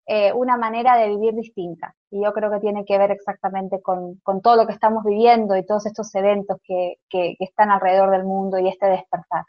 eh, 0.08 0.32
una 0.32 0.56
manera 0.56 0.96
de 0.96 1.08
vivir 1.08 1.34
distinta. 1.34 1.94
Y 2.10 2.22
yo 2.22 2.32
creo 2.32 2.48
que 2.50 2.60
tiene 2.60 2.84
que 2.84 2.96
ver 2.96 3.10
exactamente 3.10 3.82
con, 3.82 4.20
todo 4.40 4.56
lo 4.56 4.66
que 4.66 4.72
estamos 4.72 5.04
viviendo 5.04 5.56
y 5.56 5.66
todos 5.66 5.84
estos 5.86 6.14
eventos 6.14 6.58
que, 6.64 6.96
están 7.40 7.70
alrededor 7.70 8.10
del 8.10 8.24
mundo 8.24 8.58
y 8.58 8.68
este 8.68 8.86
despertar. 8.86 9.44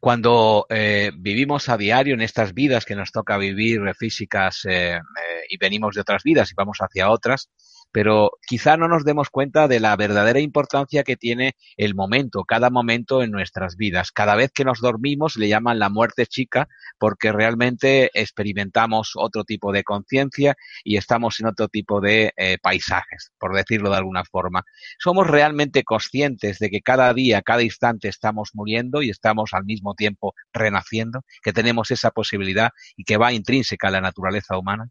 Cuando 0.00 0.66
eh, 0.68 1.10
vivimos 1.16 1.68
a 1.68 1.76
diario 1.76 2.14
en 2.14 2.20
estas 2.20 2.54
vidas 2.54 2.84
que 2.84 2.94
nos 2.94 3.12
toca 3.12 3.36
vivir 3.38 3.80
físicas 3.94 4.64
eh, 4.68 5.00
y 5.48 5.56
venimos 5.56 5.94
de 5.94 6.00
otras 6.00 6.22
vidas 6.22 6.50
y 6.50 6.54
vamos 6.54 6.78
hacia 6.78 7.10
otras, 7.10 7.50
pero 7.92 8.32
quizá 8.46 8.76
no 8.76 8.88
nos 8.88 9.04
demos 9.04 9.30
cuenta 9.30 9.68
de 9.68 9.78
la 9.78 9.94
verdadera 9.96 10.40
importancia 10.40 11.04
que 11.04 11.16
tiene 11.16 11.54
el 11.76 11.94
momento, 11.94 12.44
cada 12.44 12.70
momento 12.70 13.22
en 13.22 13.30
nuestras 13.30 13.76
vidas. 13.76 14.10
Cada 14.10 14.34
vez 14.34 14.50
que 14.52 14.64
nos 14.64 14.80
dormimos 14.80 15.36
le 15.36 15.48
llaman 15.48 15.78
la 15.78 15.90
muerte 15.90 16.26
chica 16.26 16.68
porque 16.98 17.32
realmente 17.32 18.10
experimentamos 18.14 19.12
otro 19.14 19.44
tipo 19.44 19.72
de 19.72 19.84
conciencia 19.84 20.56
y 20.82 20.96
estamos 20.96 21.38
en 21.40 21.46
otro 21.46 21.68
tipo 21.68 22.00
de 22.00 22.32
eh, 22.36 22.58
paisajes, 22.60 23.32
por 23.38 23.54
decirlo 23.54 23.90
de 23.90 23.96
alguna 23.96 24.24
forma. 24.24 24.64
Somos 24.98 25.26
realmente 25.26 25.84
conscientes 25.84 26.58
de 26.58 26.70
que 26.70 26.80
cada 26.80 27.12
día, 27.12 27.42
cada 27.42 27.62
instante 27.62 28.08
estamos 28.08 28.50
muriendo 28.54 29.02
y 29.02 29.10
estamos 29.10 29.50
al 29.52 29.64
mismo 29.64 29.94
tiempo 29.94 30.34
renaciendo, 30.52 31.24
que 31.42 31.52
tenemos 31.52 31.90
esa 31.90 32.10
posibilidad 32.10 32.70
y 32.96 33.04
que 33.04 33.16
va 33.16 33.32
intrínseca 33.32 33.88
a 33.88 33.90
la 33.90 34.00
naturaleza 34.00 34.56
humana. 34.56 34.88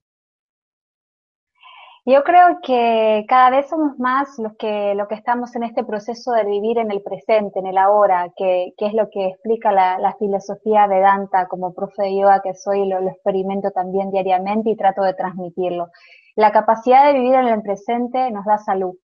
Yo 2.04 2.24
creo 2.24 2.60
que 2.64 3.26
cada 3.28 3.52
vez 3.52 3.70
somos 3.70 4.00
más 4.00 4.40
los 4.40 4.54
que, 4.58 4.96
lo 4.96 5.08
que 5.08 5.14
estamos 5.14 5.56
en 5.56 5.64
este 5.64 5.84
proceso 5.84 6.32
de 6.32 6.46
vivir 6.46 6.80
en 6.80 6.90
el 6.90 7.04
presente, 7.04 7.60
en 7.60 7.68
el 7.68 7.78
ahora, 7.78 8.32
que, 8.36 8.74
que 8.76 8.88
es 8.88 8.94
lo 8.96 9.08
que 9.12 9.28
explica 9.28 9.72
la, 9.72 10.00
la, 10.00 10.16
filosofía 10.16 10.88
Vedanta 10.88 11.48
como 11.48 11.76
profe 11.76 12.04
de 12.04 12.18
yoga 12.18 12.42
que 12.42 12.56
soy, 12.56 12.90
lo, 12.90 13.02
lo 13.02 13.10
experimento 13.12 13.70
también 13.70 14.10
diariamente 14.10 14.72
y 14.72 14.76
trato 14.76 15.04
de 15.04 15.14
transmitirlo. 15.14 15.90
La 16.36 16.52
capacidad 16.52 17.06
de 17.06 17.20
vivir 17.20 17.36
en 17.36 17.48
el 17.48 17.62
presente 17.62 18.32
nos 18.32 18.46
da 18.46 18.58
salud. 18.58 18.96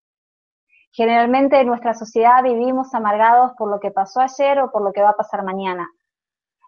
Generalmente 0.92 1.60
en 1.60 1.66
nuestra 1.66 1.92
sociedad 1.92 2.42
vivimos 2.42 2.94
amargados 2.94 3.52
por 3.58 3.70
lo 3.70 3.78
que 3.78 3.90
pasó 3.90 4.20
ayer 4.20 4.58
o 4.60 4.70
por 4.70 4.82
lo 4.82 4.92
que 4.92 5.02
va 5.02 5.10
a 5.10 5.16
pasar 5.16 5.44
mañana. 5.44 5.86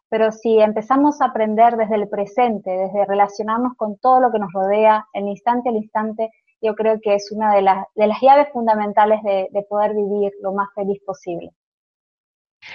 Pero 0.08 0.32
si 0.32 0.58
empezamos 0.58 1.20
a 1.20 1.26
aprender 1.26 1.76
desde 1.76 1.96
el 1.96 2.08
presente, 2.08 2.70
desde 2.70 3.04
relacionarnos 3.04 3.74
con 3.76 3.98
todo 3.98 4.20
lo 4.20 4.32
que 4.32 4.38
nos 4.38 4.52
rodea, 4.52 5.06
el 5.12 5.28
instante 5.28 5.68
al 5.68 5.76
instante, 5.76 6.30
yo 6.60 6.74
creo 6.74 6.98
que 7.00 7.14
es 7.14 7.30
una 7.30 7.54
de, 7.54 7.62
las, 7.62 7.86
de 7.94 8.06
las 8.06 8.18
llaves 8.20 8.48
fundamentales 8.52 9.22
de, 9.22 9.62
poder 9.68 9.92
vivir 9.94 10.32
lo 10.42 10.52
más 10.52 10.68
feliz 10.74 10.98
posible. 11.04 11.50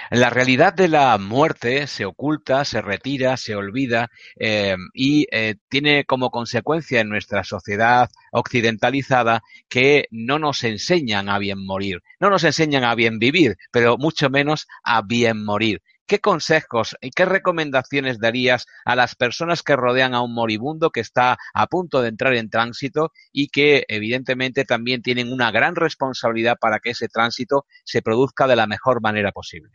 La 0.09 0.29
realidad 0.29 0.73
de 0.73 0.87
la 0.87 1.17
muerte 1.17 1.87
se 1.87 2.05
oculta, 2.05 2.63
se 2.63 2.81
retira, 2.81 3.35
se 3.35 3.55
olvida 3.55 4.09
eh, 4.39 4.75
y 4.93 5.27
eh, 5.29 5.55
tiene 5.67 6.05
como 6.05 6.29
consecuencia 6.29 7.01
en 7.01 7.09
nuestra 7.09 7.43
sociedad 7.43 8.09
occidentalizada 8.31 9.43
que 9.67 10.05
no 10.09 10.39
nos 10.39 10.63
enseñan 10.63 11.27
a 11.27 11.37
bien 11.37 11.65
morir, 11.65 12.01
no 12.19 12.29
nos 12.29 12.45
enseñan 12.45 12.85
a 12.85 12.95
bien 12.95 13.19
vivir, 13.19 13.57
pero 13.71 13.97
mucho 13.97 14.29
menos 14.29 14.67
a 14.83 15.01
bien 15.01 15.43
morir. 15.43 15.81
¿Qué 16.05 16.19
consejos 16.19 16.97
y 17.01 17.11
qué 17.11 17.23
recomendaciones 17.23 18.19
darías 18.19 18.65
a 18.83 18.95
las 18.95 19.15
personas 19.15 19.63
que 19.63 19.77
rodean 19.77 20.13
a 20.13 20.21
un 20.21 20.33
moribundo 20.33 20.89
que 20.89 20.99
está 20.99 21.37
a 21.53 21.67
punto 21.67 22.01
de 22.01 22.09
entrar 22.09 22.33
en 22.33 22.49
tránsito 22.49 23.11
y 23.31 23.47
que 23.47 23.85
evidentemente 23.87 24.65
también 24.65 25.01
tienen 25.01 25.31
una 25.31 25.49
gran 25.51 25.75
responsabilidad 25.75 26.57
para 26.59 26.79
que 26.79 26.89
ese 26.89 27.07
tránsito 27.07 27.65
se 27.85 28.01
produzca 28.01 28.47
de 28.47 28.57
la 28.57 28.67
mejor 28.67 29.01
manera 29.01 29.31
posible? 29.31 29.71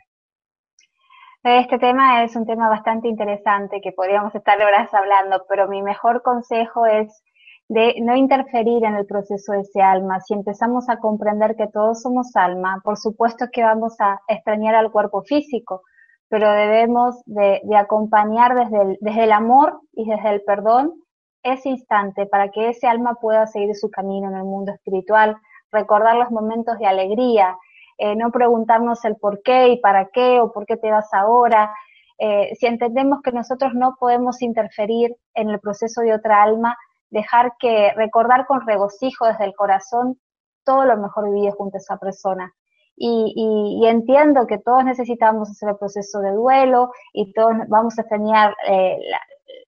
Este 1.42 1.78
tema 1.78 2.24
es 2.24 2.36
un 2.36 2.44
tema 2.44 2.68
bastante 2.68 3.08
interesante 3.08 3.80
que 3.80 3.92
podríamos 3.92 4.34
estar 4.34 4.60
horas 4.60 4.92
hablando, 4.92 5.46
pero 5.48 5.66
mi 5.66 5.82
mejor 5.82 6.22
consejo 6.22 6.84
es 6.84 7.22
de 7.68 7.94
no 8.00 8.16
interferir 8.16 8.84
en 8.84 8.96
el 8.96 9.06
proceso 9.06 9.52
de 9.52 9.60
ese 9.60 9.80
alma. 9.80 10.20
Si 10.20 10.34
empezamos 10.34 10.90
a 10.90 10.98
comprender 10.98 11.54
que 11.56 11.68
todos 11.68 12.02
somos 12.02 12.34
alma, 12.34 12.80
por 12.84 12.98
supuesto 12.98 13.46
que 13.52 13.62
vamos 13.62 13.94
a 14.00 14.20
extrañar 14.28 14.74
al 14.74 14.90
cuerpo 14.90 15.22
físico, 15.22 15.82
pero 16.28 16.50
debemos 16.52 17.22
de, 17.26 17.60
acompañar 17.76 18.54
desde 18.54 18.82
el, 18.82 18.98
desde 19.00 19.24
el 19.24 19.32
amor 19.32 19.80
y 19.92 20.08
desde 20.08 20.30
el 20.30 20.42
perdón 20.42 20.92
ese 21.42 21.70
instante 21.70 22.26
para 22.26 22.50
que 22.50 22.70
ese 22.70 22.86
alma 22.86 23.14
pueda 23.14 23.46
seguir 23.46 23.74
su 23.74 23.90
camino 23.90 24.28
en 24.28 24.36
el 24.36 24.44
mundo 24.44 24.72
espiritual, 24.72 25.36
recordar 25.70 26.16
los 26.16 26.30
momentos 26.30 26.78
de 26.78 26.86
alegría, 26.86 27.56
eh, 27.98 28.14
no 28.16 28.30
preguntarnos 28.30 29.04
el 29.04 29.16
por 29.16 29.42
qué 29.42 29.68
y 29.68 29.80
para 29.80 30.06
qué 30.06 30.40
o 30.40 30.52
por 30.52 30.66
qué 30.66 30.76
te 30.76 30.90
vas 30.90 31.12
ahora. 31.12 31.72
Eh, 32.18 32.54
si 32.56 32.66
entendemos 32.66 33.20
que 33.22 33.32
nosotros 33.32 33.74
no 33.74 33.96
podemos 33.98 34.42
interferir 34.42 35.16
en 35.34 35.50
el 35.50 35.60
proceso 35.60 36.02
de 36.02 36.14
otra 36.14 36.42
alma, 36.42 36.76
dejar 37.10 37.54
que 37.58 37.92
recordar 37.94 38.46
con 38.46 38.66
regocijo 38.66 39.26
desde 39.26 39.44
el 39.44 39.54
corazón 39.54 40.18
todo 40.64 40.84
lo 40.84 40.96
mejor 40.98 41.32
vivido 41.32 41.52
junto 41.52 41.76
a 41.76 41.78
esa 41.78 41.96
persona. 41.96 42.52
Y, 43.00 43.86
entiendo 43.86 44.46
que 44.46 44.58
todos 44.58 44.84
necesitamos 44.84 45.50
hacer 45.50 45.70
el 45.70 45.76
proceso 45.76 46.20
de 46.20 46.32
duelo 46.32 46.90
y 47.12 47.32
todos 47.32 47.52
vamos 47.68 47.96
a 47.98 48.02
extrañar 48.02 48.54
eh, 48.66 48.98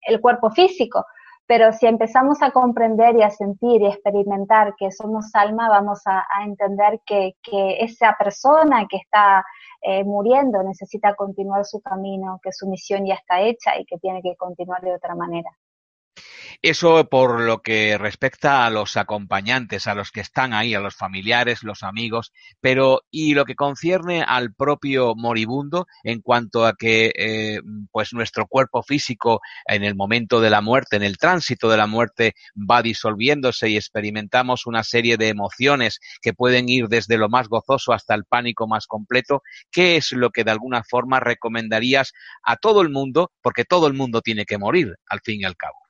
el 0.06 0.20
cuerpo 0.20 0.50
físico, 0.50 1.04
pero 1.46 1.72
si 1.72 1.86
empezamos 1.86 2.42
a 2.42 2.52
comprender 2.52 3.16
y 3.16 3.22
a 3.22 3.30
sentir 3.30 3.82
y 3.82 3.86
experimentar 3.86 4.74
que 4.76 4.92
somos 4.92 5.34
alma, 5.34 5.68
vamos 5.68 6.00
a, 6.06 6.24
entender 6.44 7.00
que, 7.04 7.34
esa 7.80 8.16
persona 8.18 8.86
que 8.88 8.98
está 8.98 9.44
eh, 9.82 10.04
muriendo 10.04 10.62
necesita 10.62 11.14
continuar 11.14 11.64
su 11.64 11.80
camino, 11.80 12.38
que 12.42 12.52
su 12.52 12.68
misión 12.68 13.04
ya 13.04 13.14
está 13.14 13.40
hecha 13.40 13.78
y 13.78 13.84
que 13.84 13.98
tiene 13.98 14.22
que 14.22 14.36
continuar 14.36 14.80
de 14.82 14.94
otra 14.94 15.14
manera. 15.14 15.50
Eso 16.62 17.08
por 17.08 17.40
lo 17.40 17.62
que 17.62 17.96
respecta 17.96 18.66
a 18.66 18.70
los 18.70 18.96
acompañantes, 18.96 19.86
a 19.86 19.94
los 19.94 20.10
que 20.10 20.20
están 20.20 20.52
ahí, 20.52 20.74
a 20.74 20.80
los 20.80 20.94
familiares, 20.94 21.62
los 21.62 21.82
amigos, 21.82 22.32
pero 22.60 23.02
y 23.10 23.34
lo 23.34 23.44
que 23.44 23.54
concierne 23.54 24.22
al 24.22 24.52
propio 24.52 25.14
moribundo 25.14 25.86
en 26.04 26.20
cuanto 26.20 26.66
a 26.66 26.74
que 26.74 27.12
eh, 27.16 27.60
pues 27.90 28.12
nuestro 28.12 28.46
cuerpo 28.46 28.82
físico 28.82 29.40
en 29.66 29.84
el 29.84 29.94
momento 29.94 30.40
de 30.40 30.50
la 30.50 30.60
muerte, 30.60 30.96
en 30.96 31.02
el 31.02 31.16
tránsito 31.16 31.70
de 31.70 31.76
la 31.76 31.86
muerte 31.86 32.34
va 32.54 32.82
disolviéndose 32.82 33.70
y 33.70 33.76
experimentamos 33.76 34.66
una 34.66 34.84
serie 34.84 35.16
de 35.16 35.28
emociones 35.28 35.98
que 36.20 36.34
pueden 36.34 36.68
ir 36.68 36.88
desde 36.88 37.16
lo 37.16 37.28
más 37.28 37.48
gozoso 37.48 37.92
hasta 37.92 38.14
el 38.14 38.24
pánico 38.24 38.66
más 38.66 38.86
completo, 38.86 39.42
¿qué 39.70 39.96
es 39.96 40.12
lo 40.12 40.30
que 40.30 40.44
de 40.44 40.50
alguna 40.50 40.82
forma 40.84 41.20
recomendarías 41.20 42.12
a 42.42 42.56
todo 42.56 42.82
el 42.82 42.90
mundo? 42.90 43.32
Porque 43.42 43.64
todo 43.64 43.86
el 43.86 43.94
mundo 43.94 44.20
tiene 44.20 44.44
que 44.44 44.58
morir 44.58 44.96
al 45.06 45.20
fin 45.20 45.40
y 45.40 45.44
al 45.44 45.56
cabo. 45.56 45.89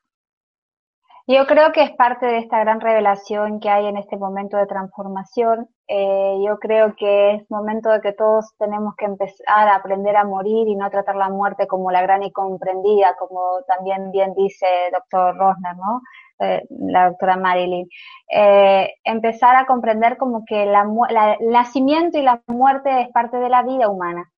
Yo 1.26 1.46
creo 1.46 1.70
que 1.72 1.82
es 1.82 1.90
parte 1.92 2.26
de 2.26 2.38
esta 2.38 2.58
gran 2.60 2.80
revelación 2.80 3.60
que 3.60 3.68
hay 3.68 3.86
en 3.86 3.96
este 3.96 4.16
momento 4.16 4.56
de 4.56 4.66
transformación. 4.66 5.68
Eh, 5.86 6.38
yo 6.44 6.58
creo 6.58 6.94
que 6.96 7.34
es 7.34 7.50
momento 7.50 7.90
de 7.90 8.00
que 8.00 8.12
todos 8.12 8.52
tenemos 8.58 8.94
que 8.96 9.04
empezar 9.04 9.68
a 9.68 9.76
aprender 9.76 10.16
a 10.16 10.24
morir 10.24 10.68
y 10.68 10.76
no 10.76 10.90
tratar 10.90 11.16
la 11.16 11.28
muerte 11.28 11.66
como 11.66 11.90
la 11.90 12.02
gran 12.02 12.22
y 12.22 12.32
comprendida, 12.32 13.16
como 13.18 13.62
también 13.66 14.10
bien 14.10 14.34
dice 14.34 14.66
doctor 14.92 15.36
Rosner, 15.36 15.76
¿no? 15.76 16.00
Eh, 16.40 16.64
la 16.70 17.10
doctora 17.10 17.36
Marilyn. 17.36 17.88
Eh, 18.32 18.94
empezar 19.04 19.56
a 19.56 19.66
comprender 19.66 20.16
como 20.16 20.44
que 20.44 20.62
el 20.64 20.72
nacimiento 21.50 22.18
y 22.18 22.22
la 22.22 22.42
muerte 22.46 23.02
es 23.02 23.08
parte 23.10 23.36
de 23.38 23.50
la 23.50 23.62
vida 23.62 23.88
humana, 23.88 24.30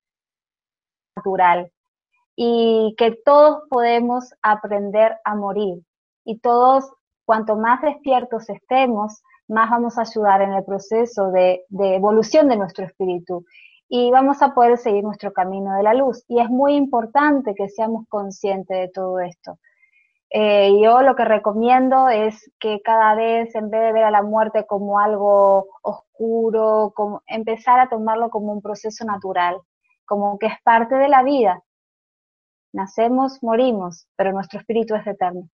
natural, 1.15 1.71
y 2.35 2.95
que 2.97 3.15
todos 3.23 3.63
podemos 3.69 4.33
aprender 4.41 5.17
a 5.23 5.35
morir 5.35 5.83
y 6.25 6.39
todos, 6.39 6.91
cuanto 7.25 7.55
más 7.55 7.81
despiertos 7.81 8.49
estemos, 8.49 9.21
más 9.47 9.69
vamos 9.69 9.97
a 9.97 10.01
ayudar 10.01 10.41
en 10.41 10.53
el 10.53 10.63
proceso 10.63 11.31
de, 11.31 11.65
evolución 11.69 12.47
de 12.47 12.57
nuestro 12.57 12.85
espíritu 12.85 13.45
y 13.89 14.09
vamos 14.11 14.41
a 14.41 14.53
poder 14.53 14.77
seguir 14.77 15.03
nuestro 15.03 15.33
camino 15.33 15.75
de 15.75 15.83
la 15.83 15.93
luz. 15.93 16.23
Y 16.27 16.39
es 16.39 16.49
muy 16.49 16.75
importante 16.75 17.53
que 17.53 17.69
seamos 17.69 18.07
conscientes 18.07 18.77
de 18.77 18.89
todo 18.89 19.19
esto. 19.19 19.59
Eh, 20.31 20.71
yo 20.81 21.03
lo 21.03 21.15
que 21.15 21.25
recomiendo 21.25 22.09
es 22.09 22.51
que 22.59 22.81
cada 22.81 23.13
vez, 23.13 23.53
en 23.53 23.69
vez 23.69 23.81
de 23.81 23.93
ver 23.93 24.05
a 24.05 24.11
la 24.11 24.23
muerte 24.23 24.65
como 24.65 24.99
algo 24.99 25.67
oscuro, 25.83 26.91
como, 26.95 27.21
empezar 27.27 27.79
a 27.79 27.89
tomarlo 27.89 28.31
como 28.31 28.51
un 28.51 28.61
proceso 28.61 29.05
natural, 29.05 29.61
como 30.05 30.39
que 30.39 30.47
es 30.47 30.55
parte 30.63 30.95
de 30.95 31.07
la 31.07 31.21
vida. 31.21 31.61
Nacemos, 32.73 33.43
morimos, 33.43 34.07
pero 34.15 34.31
nuestro 34.31 34.59
espíritu 34.59 34.95
es 34.95 35.05
eterno. 35.05 35.49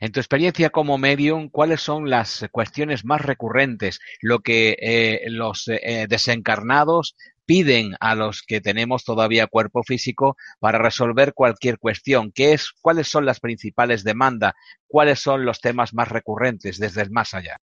En 0.00 0.12
tu 0.12 0.20
experiencia 0.20 0.70
como 0.70 0.98
medium, 0.98 1.48
¿cuáles 1.48 1.80
son 1.80 2.10
las 2.10 2.46
cuestiones 2.50 3.04
más 3.04 3.20
recurrentes, 3.20 4.00
lo 4.20 4.40
que 4.40 4.76
eh, 4.80 5.22
los 5.28 5.68
eh, 5.68 6.06
desencarnados 6.08 7.16
piden 7.44 7.96
a 8.00 8.14
los 8.14 8.42
que 8.42 8.60
tenemos 8.60 9.04
todavía 9.04 9.46
cuerpo 9.46 9.82
físico 9.82 10.36
para 10.60 10.78
resolver 10.78 11.34
cualquier 11.34 11.78
cuestión? 11.78 12.32
¿Qué 12.32 12.52
es, 12.52 12.72
¿Cuáles 12.80 13.08
son 13.08 13.26
las 13.26 13.40
principales 13.40 14.04
demandas? 14.04 14.54
¿Cuáles 14.86 15.20
son 15.20 15.44
los 15.44 15.60
temas 15.60 15.94
más 15.94 16.08
recurrentes 16.08 16.78
desde 16.78 17.02
el 17.02 17.10
más 17.10 17.34
allá? 17.34 17.58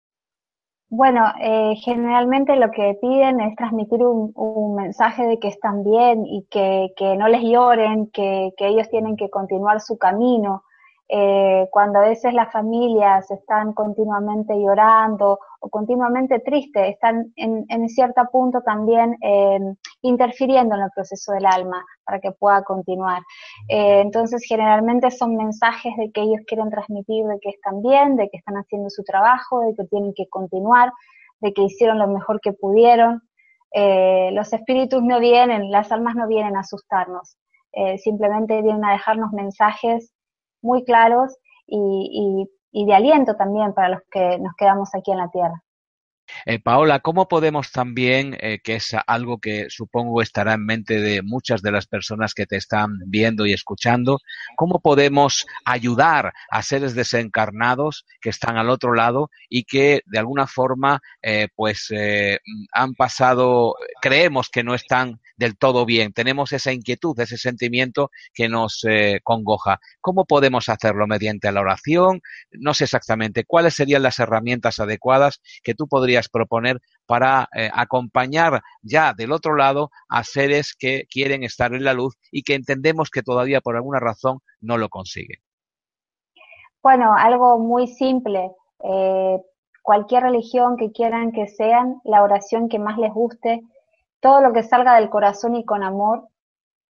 Bueno, 0.90 1.26
eh, 1.42 1.76
generalmente 1.84 2.56
lo 2.56 2.72
que 2.72 2.98
piden 3.02 3.42
es 3.42 3.56
transmitir 3.58 4.00
un, 4.02 4.76
mensaje 4.76 5.26
de 5.26 5.38
que 5.38 5.50
están 5.50 5.84
bien 5.84 6.26
y 6.26 6.48
que, 6.50 6.94
no 7.18 7.28
les 7.28 7.42
lloren, 7.42 8.08
que, 8.08 8.54
ellos 8.58 8.90
tienen 8.90 9.18
que 9.18 9.30
continuar 9.30 9.82
su 9.82 9.98
camino, 9.98 10.64
eh, 11.10 11.70
cuando 11.72 12.00
a 12.00 12.10
veces 12.10 12.34
las 12.34 12.52
familias 12.52 13.32
están 13.32 13.72
continuamente 13.74 14.54
llorando 14.60 15.40
o 15.62 15.70
continuamente 15.70 16.40
tristes, 16.40 16.90
están 16.90 17.32
en, 17.38 17.66
en 17.70 17.88
cierto 17.88 18.22
punto 18.30 18.62
también 18.62 19.16
eh, 19.22 19.58
interfiriendo 20.02 20.76
en 20.76 20.82
el 20.82 20.90
proceso 20.94 21.32
del 21.32 21.46
alma 21.46 21.86
para 22.06 22.20
que 22.20 22.32
pueda 22.34 22.62
continuar. 22.64 23.22
Eh, 23.70 24.02
entonces, 24.02 24.44
generalmente 24.46 25.10
son 25.12 25.38
mensajes 25.38 25.96
de 25.98 26.12
que 26.12 26.22
ellos 26.22 26.42
quieren 26.46 26.70
transmitir 26.70 27.26
de 27.26 27.40
que 27.40 27.50
están 27.50 27.82
bien, 27.82 28.18
de 28.18 28.30
que 28.30 28.38
están 28.38 28.56
haciendo 28.56 28.90
su 28.90 29.04
trabajo, 29.04 29.62
de 29.62 29.76
que 29.76 29.86
tienen 29.86 30.14
que 30.14 30.28
continuar, 30.28 30.92
de 31.40 31.54
que 31.54 31.64
hicieron 31.64 32.00
lo 32.00 32.08
mejor 32.08 32.42
que 32.42 32.52
pudieron. 32.52 33.22
los 34.34 34.52
espíritus 34.54 35.04
no 35.04 35.20
vienen, 35.20 35.72
las 35.72 35.92
almas 35.92 36.16
no 36.16 36.28
vienen 36.28 36.56
a 36.56 36.62
asustarnos, 36.62 37.38
simplemente 37.98 38.62
vienen 38.62 38.84
a 38.86 38.94
dejarnos 38.94 39.32
mensajes 39.34 40.12
muy 40.62 40.84
claros 40.84 41.36
y, 41.66 42.48
de 42.74 42.94
aliento 42.94 43.36
también 43.36 43.74
para 43.74 43.90
los 43.90 44.02
que 44.12 44.38
nos 44.40 44.54
quedamos 44.56 44.90
aquí 44.94 45.12
en 45.12 45.18
la 45.18 45.30
Tierra. 45.30 45.64
Eh, 46.46 46.60
Paola, 46.60 47.00
¿cómo 47.00 47.30
podemos 47.30 47.72
también, 47.72 48.38
eh, 48.42 48.60
que 48.62 48.76
es 48.76 48.94
algo 49.08 49.40
que 49.40 49.68
supongo 49.70 50.22
estará 50.22 50.54
en 50.54 50.66
mente 50.66 51.00
de 51.00 51.22
muchas 51.22 51.62
de 51.62 51.72
las 51.72 51.88
personas 51.88 52.34
que 52.34 52.46
te 52.46 52.58
están 52.58 53.00
viendo 53.08 53.46
y 53.46 53.54
escuchando, 53.54 54.20
cómo 54.58 54.82
podemos 54.82 55.46
ayudar 55.64 56.34
a 56.50 56.62
seres 56.64 56.96
desencarnados 56.96 58.06
que 58.20 58.30
están 58.30 58.58
al 58.58 58.70
otro 58.70 58.94
lado 58.94 59.30
y 59.50 59.64
que 59.64 60.02
de 60.06 60.20
alguna 60.20 60.48
forma 60.48 61.00
eh, 61.22 61.48
pues 61.56 61.94
han 62.74 62.94
pasado, 62.96 63.76
creemos 64.02 64.50
que 64.50 64.64
no 64.64 64.76
están 64.76 65.22
del 65.38 65.58
todo 65.58 65.86
bien, 65.86 66.14
tenemos 66.14 66.52
esa 66.52 66.74
inquietud, 66.74 67.18
ese 67.20 67.38
sentimiento 67.38 68.10
que 68.34 68.50
nos 68.50 68.84
eh, 68.84 69.22
congoja. 69.24 69.80
¿Cómo 70.02 70.26
podemos 70.26 70.68
hacerlo? 70.68 71.08
¿Mediante 71.08 71.52
la 71.52 71.62
oración? 71.62 72.22
No 72.52 72.74
sé 72.74 72.86
exactamente 72.86 73.46
cuáles 73.46 73.76
serían 73.76 74.04
las 74.04 74.20
herramientas 74.20 74.80
adecuadas 74.80 75.40
que 75.64 75.76
tú 75.76 75.88
podrías 75.88 76.28
proponer 76.28 76.80
para 77.06 77.48
eh, 77.56 77.70
acompañar 77.74 78.62
ya 78.82 79.14
del 79.14 79.32
otro 79.32 79.56
lado 79.56 79.92
a 80.10 80.24
seres 80.24 80.76
que 80.78 81.06
quieren 81.10 81.44
estar 81.44 81.74
en 81.74 81.84
la 81.84 81.94
luz 81.94 82.16
y 82.32 82.44
que 82.44 82.56
entendemos 82.56 83.10
que 83.10 83.22
todavía 83.22 83.62
por 83.62 83.76
alguna 83.76 84.00
razón 84.00 84.40
no 84.60 84.78
lo 84.78 84.90
consiguen. 84.90 85.40
Bueno, 86.82 87.14
algo 87.16 87.60
muy 87.60 87.88
simple. 87.88 88.52
Eh, 88.84 89.38
cualquier 89.84 90.24
religión 90.24 90.78
que 90.78 90.92
quieran 90.92 91.32
que 91.32 91.48
sean, 91.48 92.02
la 92.04 92.24
oración 92.24 92.70
que 92.70 92.80
más 92.80 92.98
les 92.98 93.12
guste, 93.12 93.62
todo 94.20 94.42
lo 94.42 94.54
que 94.54 94.64
salga 94.64 94.96
del 94.96 95.10
corazón 95.10 95.56
y 95.56 95.66
con 95.66 95.84
amor, 95.84 96.28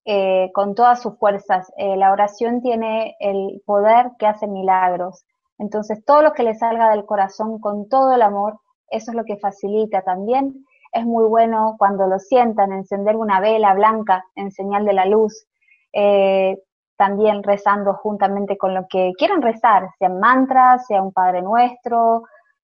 eh, 0.05 0.51
con 0.53 0.75
todas 0.75 1.01
sus 1.01 1.17
fuerzas. 1.17 1.71
Eh, 1.77 1.95
la 1.95 2.11
oración 2.11 2.61
tiene 2.61 3.15
el 3.19 3.61
poder 3.65 4.11
que 4.17 4.27
hace 4.27 4.47
milagros. 4.47 5.25
Entonces, 5.57 6.03
todo 6.05 6.23
lo 6.23 6.33
que 6.33 6.43
le 6.43 6.55
salga 6.55 6.89
del 6.89 7.05
corazón 7.05 7.59
con 7.59 7.87
todo 7.87 8.13
el 8.15 8.21
amor, 8.23 8.59
eso 8.89 9.11
es 9.11 9.17
lo 9.17 9.25
que 9.25 9.37
facilita 9.37 10.01
también. 10.01 10.65
Es 10.91 11.05
muy 11.05 11.25
bueno 11.25 11.75
cuando 11.77 12.07
lo 12.07 12.19
sientan, 12.19 12.71
encender 12.73 13.15
una 13.15 13.39
vela 13.39 13.73
blanca 13.73 14.25
en 14.35 14.51
señal 14.51 14.85
de 14.85 14.93
la 14.93 15.05
luz. 15.05 15.45
Eh, 15.93 16.57
también 16.97 17.41
rezando 17.41 17.95
juntamente 17.95 18.57
con 18.57 18.75
lo 18.75 18.85
que 18.87 19.13
quieran 19.17 19.41
rezar, 19.41 19.89
sean 19.97 20.19
mantras, 20.19 20.85
sea 20.85 21.01
un 21.01 21.11
Padre 21.11 21.41
Nuestro, 21.41 22.23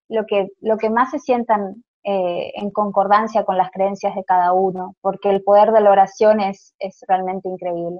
lo 0.09 0.25
que, 0.27 0.49
lo 0.61 0.77
que 0.77 0.91
más 0.91 1.09
se 1.09 1.17
sientan 1.17 1.83
eh, 2.09 2.53
en 2.55 2.71
concordancia 2.71 3.43
con 3.43 3.57
las 3.57 3.69
creencias 3.69 4.15
de 4.15 4.23
cada 4.23 4.53
uno, 4.53 4.95
porque 5.01 5.29
el 5.29 5.43
poder 5.43 5.73
de 5.73 5.81
la 5.81 5.91
oración 5.91 6.39
es, 6.39 6.73
es 6.79 7.01
realmente 7.05 7.49
increíble. 7.49 7.99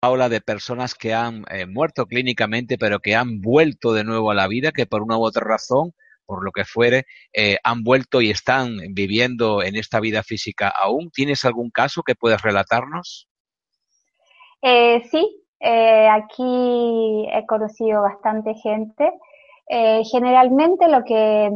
Paula, 0.00 0.30
de 0.30 0.40
personas 0.40 0.94
que 0.94 1.12
han 1.12 1.44
eh, 1.50 1.66
muerto 1.66 2.06
clínicamente, 2.06 2.78
pero 2.78 3.00
que 3.00 3.14
han 3.14 3.42
vuelto 3.42 3.92
de 3.92 4.04
nuevo 4.04 4.30
a 4.30 4.34
la 4.34 4.48
vida, 4.48 4.72
que 4.72 4.86
por 4.86 5.02
una 5.02 5.18
u 5.18 5.22
otra 5.22 5.44
razón, 5.46 5.92
por 6.24 6.42
lo 6.42 6.50
que 6.50 6.64
fuere, 6.64 7.04
eh, 7.34 7.58
han 7.62 7.84
vuelto 7.84 8.22
y 8.22 8.30
están 8.30 8.78
viviendo 8.92 9.62
en 9.62 9.76
esta 9.76 10.00
vida 10.00 10.22
física 10.22 10.70
aún. 10.70 11.10
¿Tienes 11.10 11.44
algún 11.44 11.68
caso 11.68 12.02
que 12.02 12.14
puedas 12.14 12.40
relatarnos? 12.40 13.28
sí, 14.62 15.44
aquí 15.60 17.28
he 17.32 17.44
conocido 17.46 18.00
bastante 18.00 18.54
gente 18.54 19.12
eh, 19.70 20.02
generalmente 20.10 20.88
lo 20.88 21.04
que, 21.04 21.50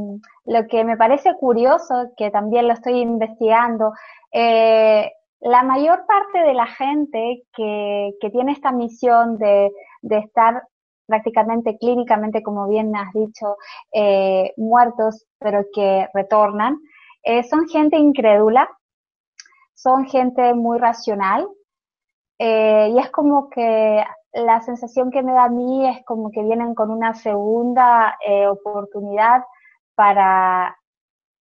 lo 0.45 0.67
que 0.67 0.85
me 0.85 0.99
parece 0.99 1.35
curioso, 1.35 2.13
que 2.17 2.31
también 2.31 2.69
lo 2.69 2.75
estoy 2.75 3.01
investigando, 3.01 3.93
eh, 4.33 5.11
la 5.41 5.63
mayor 5.63 6.05
parte 6.07 6.41
de 6.41 6.53
la 6.53 6.67
gente 6.67 7.43
que, 7.55 8.13
que 8.21 8.31
tiene 8.31 8.53
esta 8.53 8.71
misión 8.71 9.39
de, 9.39 9.71
de, 10.03 10.19
estar 10.19 10.63
prácticamente 11.07 11.79
clínicamente, 11.79 12.43
como 12.43 12.69
bien 12.69 12.95
has 12.95 13.13
dicho, 13.15 13.57
eh, 13.93 14.53
muertos, 14.59 15.27
pero 15.39 15.65
que 15.75 16.07
retornan, 16.13 16.79
son 17.49 17.69
gente 17.69 17.97
incrédula, 17.97 18.69
son 19.75 20.05
gente 20.07 20.55
muy 20.55 20.79
racional, 20.79 21.49
y 22.39 22.99
es 22.99 23.11
como 23.11 23.49
que 23.49 24.05
la 24.33 24.61
sensación 24.63 25.11
que 25.11 25.23
me 25.23 25.33
da 25.33 25.45
a 25.45 25.49
mí 25.49 25.87
es 25.89 26.05
como 26.05 26.31
que 26.31 26.43
vienen 26.43 26.75
con 26.75 26.91
una 26.91 27.15
segunda 27.15 28.17
eh, 28.27 28.47
oportunidad 28.47 29.43
para 29.95 30.77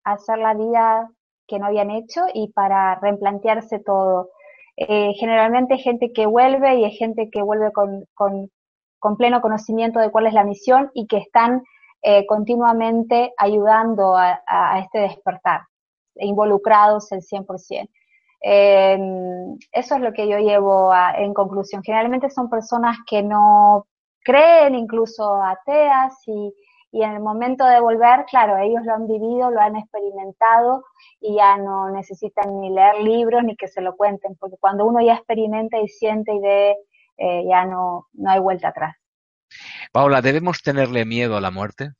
hacer 0.04 0.38
la 0.38 0.54
vida 0.54 1.10
que 1.46 1.58
no 1.58 1.66
habían 1.66 1.90
hecho 1.90 2.22
y 2.34 2.52
para 2.52 2.96
replantearse 2.96 3.78
todo. 3.78 4.30
Eh, 4.76 5.12
generalmente 5.18 5.74
hay 5.74 5.80
gente 5.80 6.12
que 6.12 6.26
vuelve 6.26 6.76
y 6.76 6.84
hay 6.84 6.92
gente 6.92 7.28
que 7.30 7.42
vuelve 7.42 7.72
con, 7.72 8.06
con, 8.14 8.48
pleno 9.16 9.40
conocimiento 9.40 10.00
de 10.00 10.10
cuál 10.10 10.26
es 10.26 10.34
la 10.34 10.44
misión 10.44 10.90
y 10.94 11.06
que 11.06 11.18
están 11.18 11.62
eh, 12.02 12.26
continuamente 12.26 13.32
ayudando 13.36 14.16
a, 14.16 14.40
a, 14.46 14.78
este 14.80 15.00
despertar, 15.00 15.62
involucrados 16.16 17.10
el 17.12 17.20
100%. 17.20 17.88
Eh, 18.42 18.98
eso 19.72 19.94
es 19.94 20.00
lo 20.00 20.12
que 20.12 20.28
yo 20.28 20.38
llevo 20.38 20.92
en 21.16 21.34
conclusión. 21.34 21.82
Generalmente 21.82 22.30
son 22.30 22.48
personas 22.48 22.98
que 23.06 23.22
no 23.22 23.86
creen, 24.22 24.74
incluso 24.74 25.42
ateas, 25.42 26.14
y, 26.26 26.54
y 26.92 27.02
en 27.02 27.12
el 27.12 27.20
momento 27.20 27.64
de 27.64 27.80
volver, 27.80 28.24
claro, 28.26 28.56
ellos 28.58 28.82
lo 28.84 28.94
han 28.94 29.06
vivido, 29.06 29.50
lo 29.50 29.60
han 29.60 29.76
experimentado 29.76 30.84
y 31.20 31.36
ya 31.36 31.56
no 31.56 31.90
necesitan 31.90 32.60
ni 32.60 32.70
leer 32.70 33.00
libros 33.00 33.44
ni 33.44 33.56
que 33.56 33.68
se 33.68 33.80
lo 33.80 33.96
cuenten, 33.96 34.36
porque 34.36 34.56
cuando 34.58 34.86
uno 34.86 35.00
ya 35.00 35.14
experimenta 35.14 35.78
y 35.78 35.88
siente 35.88 36.34
y 36.34 36.40
ve, 36.40 36.76
eh, 37.16 37.44
ya 37.48 37.64
no, 37.64 38.08
no 38.14 38.30
hay 38.30 38.40
vuelta 38.40 38.68
atrás. 38.68 38.96
Paula, 39.92 40.22
¿debemos 40.22 40.62
tenerle 40.62 41.04
miedo 41.04 41.36
a 41.36 41.40
la 41.40 41.50
muerte? 41.50 41.90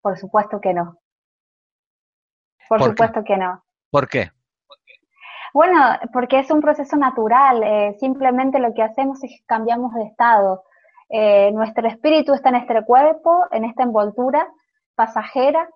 Por 0.00 0.18
supuesto 0.18 0.60
que 0.60 0.74
no. 0.74 0.98
Por, 2.68 2.82
supuesto 2.82 3.22
que 3.24 3.36
no. 3.36 3.64
¿Por 3.90 4.08
qué? 4.08 4.30
Bueno, 5.54 5.78
porque 6.12 6.40
es 6.40 6.50
un 6.50 6.60
proceso 6.60 6.96
natural, 6.96 7.62
eh, 7.62 7.96
simplemente 8.00 8.58
lo 8.58 8.74
que 8.74 8.82
hacemos 8.82 9.22
es 9.22 9.40
cambiamos 9.46 9.94
de 9.94 10.02
estado. 10.02 10.64
Eh, 11.08 11.52
nuestro 11.52 11.86
espíritu 11.86 12.34
está 12.34 12.48
en 12.48 12.56
este 12.56 12.84
cuerpo, 12.84 13.44
en 13.52 13.64
esta 13.64 13.84
envoltura 13.84 14.48
pasajera, 14.96 15.68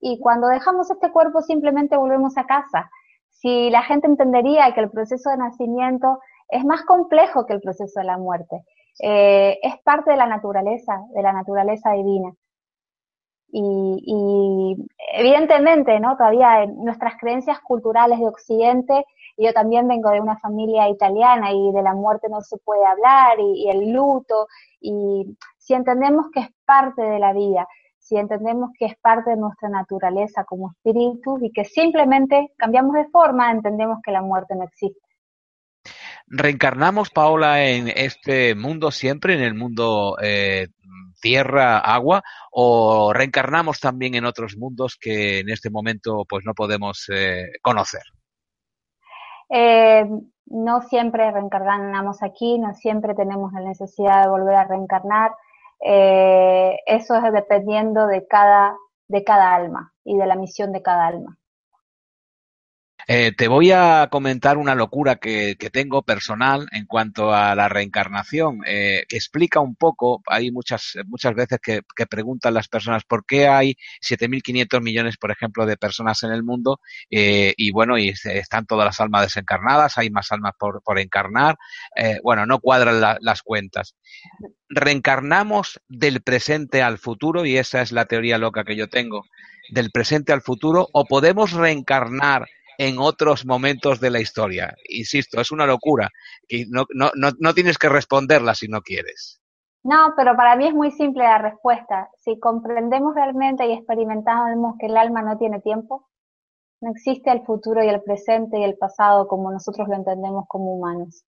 y 0.00 0.20
cuando 0.20 0.46
dejamos 0.46 0.88
este 0.92 1.10
cuerpo 1.10 1.42
simplemente 1.42 1.96
volvemos 1.96 2.38
a 2.38 2.44
casa. 2.46 2.88
Si 3.30 3.68
la 3.70 3.82
gente 3.82 4.06
entendería 4.06 4.72
que 4.74 4.80
el 4.80 4.90
proceso 4.90 5.30
de 5.30 5.38
nacimiento 5.38 6.20
es 6.48 6.64
más 6.64 6.84
complejo 6.84 7.46
que 7.46 7.54
el 7.54 7.60
proceso 7.60 7.98
de 7.98 8.06
la 8.06 8.16
muerte, 8.16 8.62
eh, 9.02 9.58
es 9.60 9.74
parte 9.82 10.12
de 10.12 10.18
la 10.18 10.26
naturaleza, 10.26 11.00
de 11.14 11.22
la 11.22 11.32
naturaleza 11.32 11.90
divina. 11.92 12.32
Y, 13.48 14.76
evidentemente, 15.14 15.98
¿no? 16.00 16.16
Todavía 16.16 16.64
en 16.64 16.84
nuestras 16.84 17.16
creencias 17.18 17.60
culturales 17.60 18.18
de 18.18 18.26
Occidente, 18.26 19.04
yo 19.38 19.52
también 19.52 19.86
vengo 19.88 20.10
de 20.10 20.20
una 20.20 20.38
familia 20.38 20.88
italiana 20.88 21.52
y 21.52 21.72
de 21.72 21.82
la 21.82 21.94
muerte 21.94 22.28
no 22.28 22.40
se 22.40 22.58
puede 22.58 22.84
hablar 22.84 23.38
y, 23.38 23.68
el 23.68 23.92
luto, 23.92 24.46
y 24.80 25.36
si 25.58 25.74
entendemos 25.74 26.26
que 26.32 26.40
es 26.40 26.48
parte 26.64 27.02
de 27.02 27.18
la 27.18 27.32
vida, 27.32 27.66
si 27.98 28.16
entendemos 28.16 28.70
que 28.78 28.86
es 28.86 28.96
parte 28.98 29.30
de 29.30 29.36
nuestra 29.36 29.68
naturaleza 29.68 30.44
como 30.44 30.70
espíritu 30.70 31.38
y 31.40 31.50
que 31.52 31.64
simplemente 31.64 32.52
cambiamos 32.56 32.94
de 32.94 33.08
forma, 33.08 33.50
entendemos 33.50 33.98
que 34.02 34.12
la 34.12 34.22
muerte 34.22 34.54
no 34.54 34.64
existe. 34.64 35.05
¿Reencarnamos, 36.28 37.10
Paola, 37.10 37.64
en 37.64 37.88
este 37.88 38.54
mundo 38.54 38.90
siempre, 38.90 39.34
en 39.34 39.42
el 39.42 39.54
mundo 39.54 40.16
eh, 40.20 40.68
tierra, 41.20 41.78
agua, 41.78 42.22
o 42.50 43.12
reencarnamos 43.12 43.80
también 43.80 44.14
en 44.14 44.24
otros 44.24 44.56
mundos 44.56 44.96
que 45.00 45.40
en 45.40 45.50
este 45.50 45.70
momento 45.70 46.24
pues 46.28 46.44
no 46.44 46.54
podemos 46.54 47.08
eh, 47.12 47.52
conocer? 47.62 48.02
Eh, 49.48 50.04
no 50.46 50.82
siempre 50.82 51.30
reencarnamos 51.30 52.22
aquí, 52.22 52.58
no 52.58 52.74
siempre 52.74 53.14
tenemos 53.14 53.52
la 53.52 53.60
necesidad 53.60 54.22
de 54.22 54.30
volver 54.30 54.54
a 54.54 54.64
reencarnar. 54.64 55.32
Eh, 55.80 56.78
eso 56.86 57.16
es 57.16 57.32
dependiendo 57.32 58.06
de 58.06 58.26
cada, 58.26 58.76
de 59.08 59.24
cada 59.24 59.54
alma 59.54 59.92
y 60.04 60.16
de 60.16 60.26
la 60.26 60.36
misión 60.36 60.72
de 60.72 60.82
cada 60.82 61.06
alma. 61.06 61.38
Eh, 63.08 63.30
te 63.36 63.46
voy 63.46 63.70
a 63.70 64.08
comentar 64.10 64.58
una 64.58 64.74
locura 64.74 65.16
que, 65.16 65.56
tengo 65.72 66.02
personal 66.02 66.66
en 66.72 66.86
cuanto 66.86 67.32
a 67.32 67.54
la 67.54 67.68
reencarnación, 67.68 68.62
eh, 68.66 69.04
que 69.08 69.16
explica 69.16 69.60
un 69.60 69.76
poco, 69.76 70.22
hay 70.26 70.50
muchas, 70.50 70.94
muchas 71.06 71.34
veces 71.34 71.60
que, 71.62 71.82
preguntan 72.08 72.54
las 72.54 72.68
personas 72.68 73.04
por 73.04 73.24
qué 73.24 73.46
hay 73.46 73.76
7.500 74.00 74.82
millones, 74.82 75.16
por 75.18 75.30
ejemplo, 75.30 75.66
de 75.66 75.76
personas 75.76 76.22
en 76.24 76.32
el 76.32 76.42
mundo 76.42 76.80
eh, 77.10 77.54
y 77.56 77.70
bueno, 77.70 77.96
y 77.98 78.08
están 78.08 78.66
todas 78.66 78.86
las 78.86 79.00
almas 79.00 79.22
desencarnadas, 79.22 79.98
hay 79.98 80.10
más 80.10 80.32
almas 80.32 80.52
por, 80.58 80.82
por 80.82 80.98
encarnar, 80.98 81.56
eh, 81.96 82.18
bueno, 82.24 82.44
no 82.46 82.58
cuadran 82.58 83.00
la, 83.00 83.18
las 83.20 83.42
cuentas. 83.42 83.94
Reencarnamos 84.68 85.80
del 85.88 86.22
presente 86.22 86.82
al 86.82 86.98
futuro 86.98 87.44
y 87.44 87.56
esa 87.56 87.82
es 87.82 87.92
la 87.92 88.06
teoría 88.06 88.38
loca 88.38 88.64
que 88.64 88.76
yo 88.76 88.88
tengo, 88.88 89.24
del 89.70 89.90
presente 89.92 90.32
al 90.32 90.42
futuro 90.42 90.88
o 90.92 91.04
podemos 91.04 91.52
reencarnar 91.52 92.46
en 92.78 92.98
otros 92.98 93.46
momentos 93.46 94.00
de 94.00 94.10
la 94.10 94.20
historia. 94.20 94.74
Insisto, 94.88 95.40
es 95.40 95.50
una 95.50 95.66
locura 95.66 96.10
y 96.48 96.66
no, 96.66 96.84
no, 96.94 97.10
no, 97.14 97.30
no 97.38 97.54
tienes 97.54 97.78
que 97.78 97.88
responderla 97.88 98.54
si 98.54 98.68
no 98.68 98.82
quieres. 98.82 99.40
No, 99.82 100.14
pero 100.16 100.34
para 100.34 100.56
mí 100.56 100.66
es 100.66 100.74
muy 100.74 100.90
simple 100.90 101.22
la 101.22 101.38
respuesta. 101.38 102.10
Si 102.16 102.40
comprendemos 102.40 103.14
realmente 103.14 103.66
y 103.66 103.72
experimentamos 103.72 104.74
que 104.80 104.86
el 104.86 104.96
alma 104.96 105.22
no 105.22 105.38
tiene 105.38 105.60
tiempo, 105.60 106.08
no 106.80 106.90
existe 106.90 107.30
el 107.30 107.44
futuro 107.44 107.82
y 107.84 107.88
el 107.88 108.02
presente 108.02 108.58
y 108.58 108.64
el 108.64 108.76
pasado 108.76 109.28
como 109.28 109.52
nosotros 109.52 109.86
lo 109.88 109.94
entendemos 109.94 110.44
como 110.48 110.74
humanos. 110.74 111.24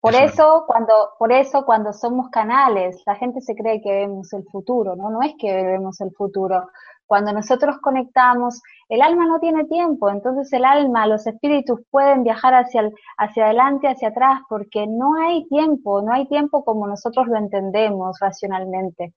Por 0.00 0.14
eso, 0.14 0.24
eso, 0.24 0.64
cuando, 0.66 0.92
por 1.18 1.32
eso 1.32 1.64
cuando 1.64 1.92
somos 1.92 2.28
canales, 2.30 3.02
la 3.06 3.16
gente 3.16 3.40
se 3.40 3.54
cree 3.54 3.80
que 3.80 3.90
vemos 3.90 4.32
el 4.32 4.44
futuro, 4.44 4.94
¿no? 4.94 5.10
No 5.10 5.22
es 5.22 5.34
que 5.38 5.52
vemos 5.52 6.00
el 6.00 6.12
futuro. 6.12 6.68
Cuando 7.06 7.32
nosotros 7.32 7.76
conectamos, 7.80 8.60
el 8.88 9.00
alma 9.00 9.26
no 9.26 9.38
tiene 9.38 9.64
tiempo, 9.64 10.10
entonces 10.10 10.52
el 10.52 10.64
alma, 10.64 11.06
los 11.06 11.26
espíritus 11.26 11.80
pueden 11.90 12.24
viajar 12.24 12.54
hacia, 12.54 12.82
el, 12.82 12.92
hacia 13.16 13.46
adelante, 13.46 13.88
hacia 13.88 14.08
atrás, 14.08 14.40
porque 14.48 14.86
no 14.86 15.14
hay 15.14 15.46
tiempo, 15.48 16.02
no 16.02 16.12
hay 16.12 16.26
tiempo 16.28 16.64
como 16.64 16.86
nosotros 16.86 17.26
lo 17.28 17.36
entendemos 17.36 18.18
racionalmente. 18.20 19.14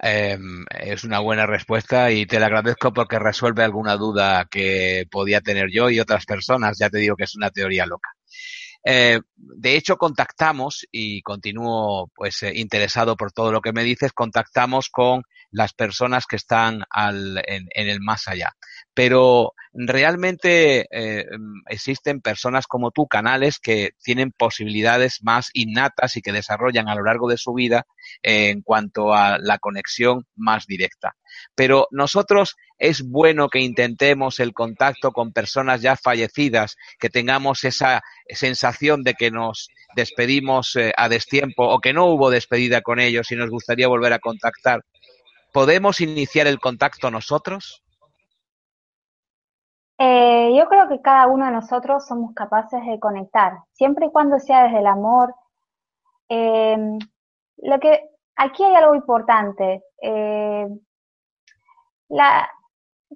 Eh, 0.00 0.38
es 0.80 1.04
una 1.04 1.20
buena 1.20 1.46
respuesta 1.46 2.10
y 2.10 2.26
te 2.26 2.40
la 2.40 2.46
agradezco 2.46 2.92
porque 2.92 3.18
resuelve 3.18 3.62
alguna 3.62 3.96
duda 3.96 4.46
que 4.50 5.06
podía 5.10 5.40
tener 5.40 5.70
yo 5.70 5.90
y 5.90 6.00
otras 6.00 6.24
personas. 6.26 6.78
Ya 6.78 6.90
te 6.90 6.98
digo 6.98 7.16
que 7.16 7.24
es 7.24 7.36
una 7.36 7.50
teoría 7.50 7.86
loca. 7.86 8.10
Eh, 8.84 9.20
de 9.36 9.76
hecho, 9.76 9.96
contactamos, 9.96 10.86
y 10.90 11.22
continúo 11.22 12.10
pues 12.14 12.42
eh, 12.42 12.52
interesado 12.54 13.16
por 13.16 13.32
todo 13.32 13.52
lo 13.52 13.60
que 13.60 13.72
me 13.72 13.84
dices, 13.84 14.12
contactamos 14.12 14.88
con 14.88 15.22
las 15.50 15.72
personas 15.72 16.26
que 16.26 16.36
están 16.36 16.82
al, 16.90 17.38
en, 17.46 17.68
en, 17.74 17.88
el 17.88 18.00
más 18.00 18.26
allá. 18.28 18.56
Pero 18.94 19.52
realmente 19.72 20.86
eh, 20.90 21.26
existen 21.68 22.20
personas 22.20 22.66
como 22.66 22.90
tú, 22.90 23.06
canales, 23.06 23.58
que 23.58 23.92
tienen 24.02 24.32
posibilidades 24.32 25.20
más 25.22 25.50
innatas 25.54 26.16
y 26.16 26.22
que 26.22 26.32
desarrollan 26.32 26.88
a 26.88 26.94
lo 26.94 27.04
largo 27.04 27.28
de 27.28 27.38
su 27.38 27.54
vida 27.54 27.86
eh, 28.22 28.50
en 28.50 28.62
cuanto 28.62 29.14
a 29.14 29.38
la 29.38 29.58
conexión 29.58 30.26
más 30.36 30.66
directa. 30.66 31.16
Pero 31.54 31.88
nosotros 31.90 32.56
es 32.78 33.02
bueno 33.02 33.48
que 33.48 33.60
intentemos 33.60 34.40
el 34.40 34.52
contacto 34.52 35.12
con 35.12 35.32
personas 35.32 35.80
ya 35.80 35.96
fallecidas, 35.96 36.76
que 36.98 37.08
tengamos 37.08 37.64
esa 37.64 38.02
sensación 38.28 39.02
de 39.02 39.14
que 39.14 39.30
nos 39.30 39.68
despedimos 39.96 40.76
eh, 40.76 40.92
a 40.96 41.08
destiempo 41.08 41.66
o 41.66 41.80
que 41.80 41.92
no 41.92 42.06
hubo 42.06 42.30
despedida 42.30 42.82
con 42.82 43.00
ellos 43.00 43.30
y 43.32 43.36
nos 43.36 43.50
gustaría 43.50 43.88
volver 43.88 44.12
a 44.12 44.18
contactar. 44.18 44.82
¿podemos 45.52 46.00
iniciar 46.00 46.46
el 46.46 46.58
contacto 46.58 47.10
nosotros? 47.10 47.81
Eh, 50.04 50.52
yo 50.56 50.68
creo 50.68 50.88
que 50.88 51.00
cada 51.00 51.28
uno 51.28 51.46
de 51.46 51.52
nosotros 51.52 52.04
somos 52.04 52.34
capaces 52.34 52.84
de 52.84 52.98
conectar, 52.98 53.58
siempre 53.72 54.06
y 54.06 54.10
cuando 54.10 54.40
sea 54.40 54.64
desde 54.64 54.80
el 54.80 54.88
amor. 54.88 55.32
Eh, 56.28 56.76
lo 57.58 57.78
que 57.78 58.10
aquí 58.34 58.64
hay 58.64 58.74
algo 58.74 58.96
importante. 58.96 59.84
Eh, 60.02 60.66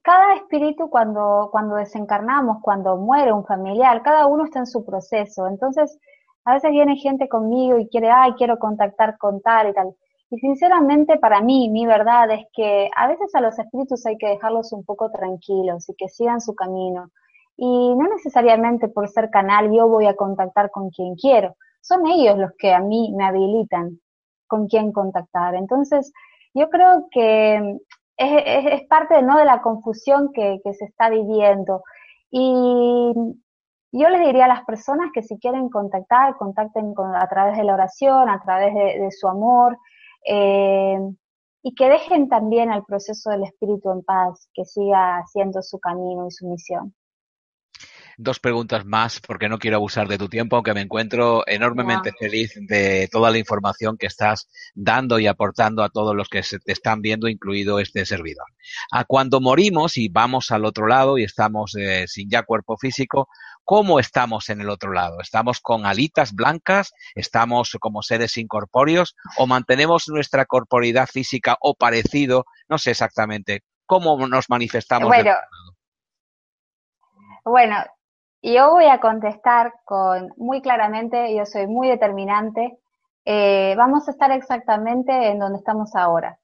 cada 0.02 0.34
espíritu 0.36 0.88
cuando, 0.88 1.48
cuando 1.50 1.74
desencarnamos, 1.74 2.58
cuando 2.62 2.96
muere 2.96 3.32
un 3.32 3.44
familiar, 3.44 4.02
cada 4.02 4.26
uno 4.26 4.44
está 4.44 4.60
en 4.60 4.66
su 4.66 4.84
proceso. 4.84 5.48
Entonces, 5.48 5.98
a 6.44 6.54
veces 6.54 6.70
viene 6.70 6.94
gente 6.96 7.28
conmigo 7.28 7.78
y 7.78 7.88
quiere, 7.88 8.10
ay, 8.12 8.34
quiero 8.34 8.60
contactar 8.60 9.18
con 9.18 9.40
tal 9.42 9.70
y 9.70 9.74
tal. 9.74 9.96
Y 10.30 10.38
sinceramente 10.38 11.18
para 11.18 11.40
mí, 11.40 11.68
mi 11.70 11.86
verdad 11.86 12.30
es 12.30 12.46
que 12.52 12.90
a 12.96 13.06
veces 13.06 13.34
a 13.34 13.40
los 13.40 13.58
espíritus 13.58 14.04
hay 14.06 14.18
que 14.18 14.28
dejarlos 14.28 14.72
un 14.72 14.84
poco 14.84 15.10
tranquilos 15.10 15.88
y 15.88 15.94
que 15.94 16.08
sigan 16.08 16.40
su 16.40 16.54
camino. 16.54 17.10
Y 17.56 17.94
no 17.94 18.08
necesariamente 18.08 18.88
por 18.88 19.08
ser 19.08 19.30
canal 19.30 19.72
yo 19.72 19.88
voy 19.88 20.06
a 20.06 20.16
contactar 20.16 20.70
con 20.70 20.90
quien 20.90 21.14
quiero. 21.14 21.54
Son 21.80 22.06
ellos 22.06 22.36
los 22.38 22.50
que 22.58 22.74
a 22.74 22.80
mí 22.80 23.14
me 23.16 23.24
habilitan 23.24 24.00
con 24.46 24.66
quién 24.66 24.92
contactar. 24.92 25.54
Entonces, 25.54 26.12
yo 26.54 26.68
creo 26.70 27.06
que 27.10 27.78
es, 28.16 28.88
parte 28.88 29.22
¿no? 29.22 29.38
de 29.38 29.44
la 29.44 29.62
confusión 29.62 30.32
que, 30.32 30.60
se 30.64 30.84
está 30.84 31.10
viviendo. 31.10 31.82
Y 32.30 33.12
yo 33.92 34.08
les 34.08 34.26
diría 34.26 34.46
a 34.46 34.48
las 34.48 34.64
personas 34.64 35.10
que 35.14 35.22
si 35.22 35.38
quieren 35.38 35.68
contactar, 35.68 36.36
contacten 36.36 36.94
a 37.14 37.28
través 37.28 37.56
de 37.56 37.64
la 37.64 37.74
oración, 37.74 38.28
a 38.28 38.40
través 38.42 38.74
de, 38.74 39.10
su 39.10 39.28
amor, 39.28 39.78
eh, 40.26 40.98
y 41.62 41.74
que 41.74 41.88
dejen 41.88 42.28
también 42.28 42.70
al 42.70 42.84
proceso 42.84 43.30
del 43.30 43.44
Espíritu 43.44 43.90
en 43.90 44.02
paz, 44.02 44.48
que 44.54 44.64
siga 44.64 45.18
haciendo 45.18 45.62
su 45.62 45.78
camino 45.78 46.26
y 46.26 46.30
su 46.30 46.48
misión 46.48 46.94
dos 48.16 48.40
preguntas 48.40 48.84
más 48.84 49.20
porque 49.20 49.48
no 49.48 49.58
quiero 49.58 49.76
abusar 49.76 50.08
de 50.08 50.18
tu 50.18 50.28
tiempo, 50.28 50.56
aunque 50.56 50.74
me 50.74 50.80
encuentro 50.80 51.44
enormemente 51.46 52.12
feliz 52.18 52.52
de 52.68 53.08
toda 53.10 53.30
la 53.30 53.38
información 53.38 53.96
que 53.98 54.06
estás 54.06 54.48
dando 54.74 55.18
y 55.18 55.26
aportando 55.26 55.82
a 55.82 55.90
todos 55.90 56.14
los 56.16 56.28
que 56.28 56.42
se 56.42 56.58
te 56.58 56.72
están 56.72 57.02
viendo, 57.02 57.28
incluido 57.28 57.78
este 57.78 58.06
servidor. 58.06 58.46
A 58.90 59.04
cuando 59.04 59.40
morimos 59.40 59.98
y 59.98 60.08
vamos 60.08 60.50
al 60.50 60.64
otro 60.64 60.86
lado 60.86 61.18
y 61.18 61.24
estamos 61.24 61.74
eh, 61.76 62.06
sin 62.06 62.30
ya 62.30 62.42
cuerpo 62.42 62.76
físico, 62.78 63.28
¿cómo 63.66 63.98
estamos 63.98 64.48
en 64.48 64.62
el 64.62 64.70
otro 64.70 64.92
lado? 64.92 65.20
¿Estamos 65.20 65.60
con 65.60 65.84
alitas 65.84 66.32
blancas? 66.32 66.94
¿Estamos 67.14 67.76
como 67.80 68.00
seres 68.00 68.38
incorpóreos? 68.38 69.16
¿O 69.36 69.46
mantenemos 69.46 70.08
nuestra 70.08 70.46
corporidad 70.46 71.06
física 71.06 71.56
o 71.60 71.74
parecido? 71.74 72.46
No 72.68 72.78
sé 72.78 72.92
exactamente. 72.92 73.64
¿Cómo 73.84 74.16
nos 74.26 74.48
manifestamos? 74.48 75.08
Bueno, 75.08 75.32
bueno, 77.44 77.76
yo 78.40 78.70
voy 78.70 78.86
a 78.86 79.00
contestar 79.00 79.74
con 79.84 80.32
muy 80.36 80.62
claramente, 80.62 81.34
yo 81.36 81.44
soy 81.44 81.66
muy 81.66 81.88
determinante, 81.88 82.78
eh, 83.24 83.74
vamos 83.76 84.06
a 84.06 84.12
estar 84.12 84.30
exactamente 84.30 85.30
en 85.30 85.40
donde 85.40 85.58
estamos 85.58 85.94
ahora. 85.96 86.38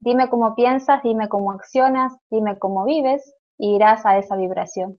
Dime 0.00 0.28
cómo 0.28 0.56
piensas, 0.56 1.02
dime 1.04 1.28
cómo 1.28 1.52
accionas, 1.52 2.12
dime 2.30 2.58
cómo 2.58 2.84
vives 2.84 3.34
y 3.58 3.76
irás 3.76 4.04
a 4.04 4.18
esa 4.18 4.34
vibración. 4.34 4.98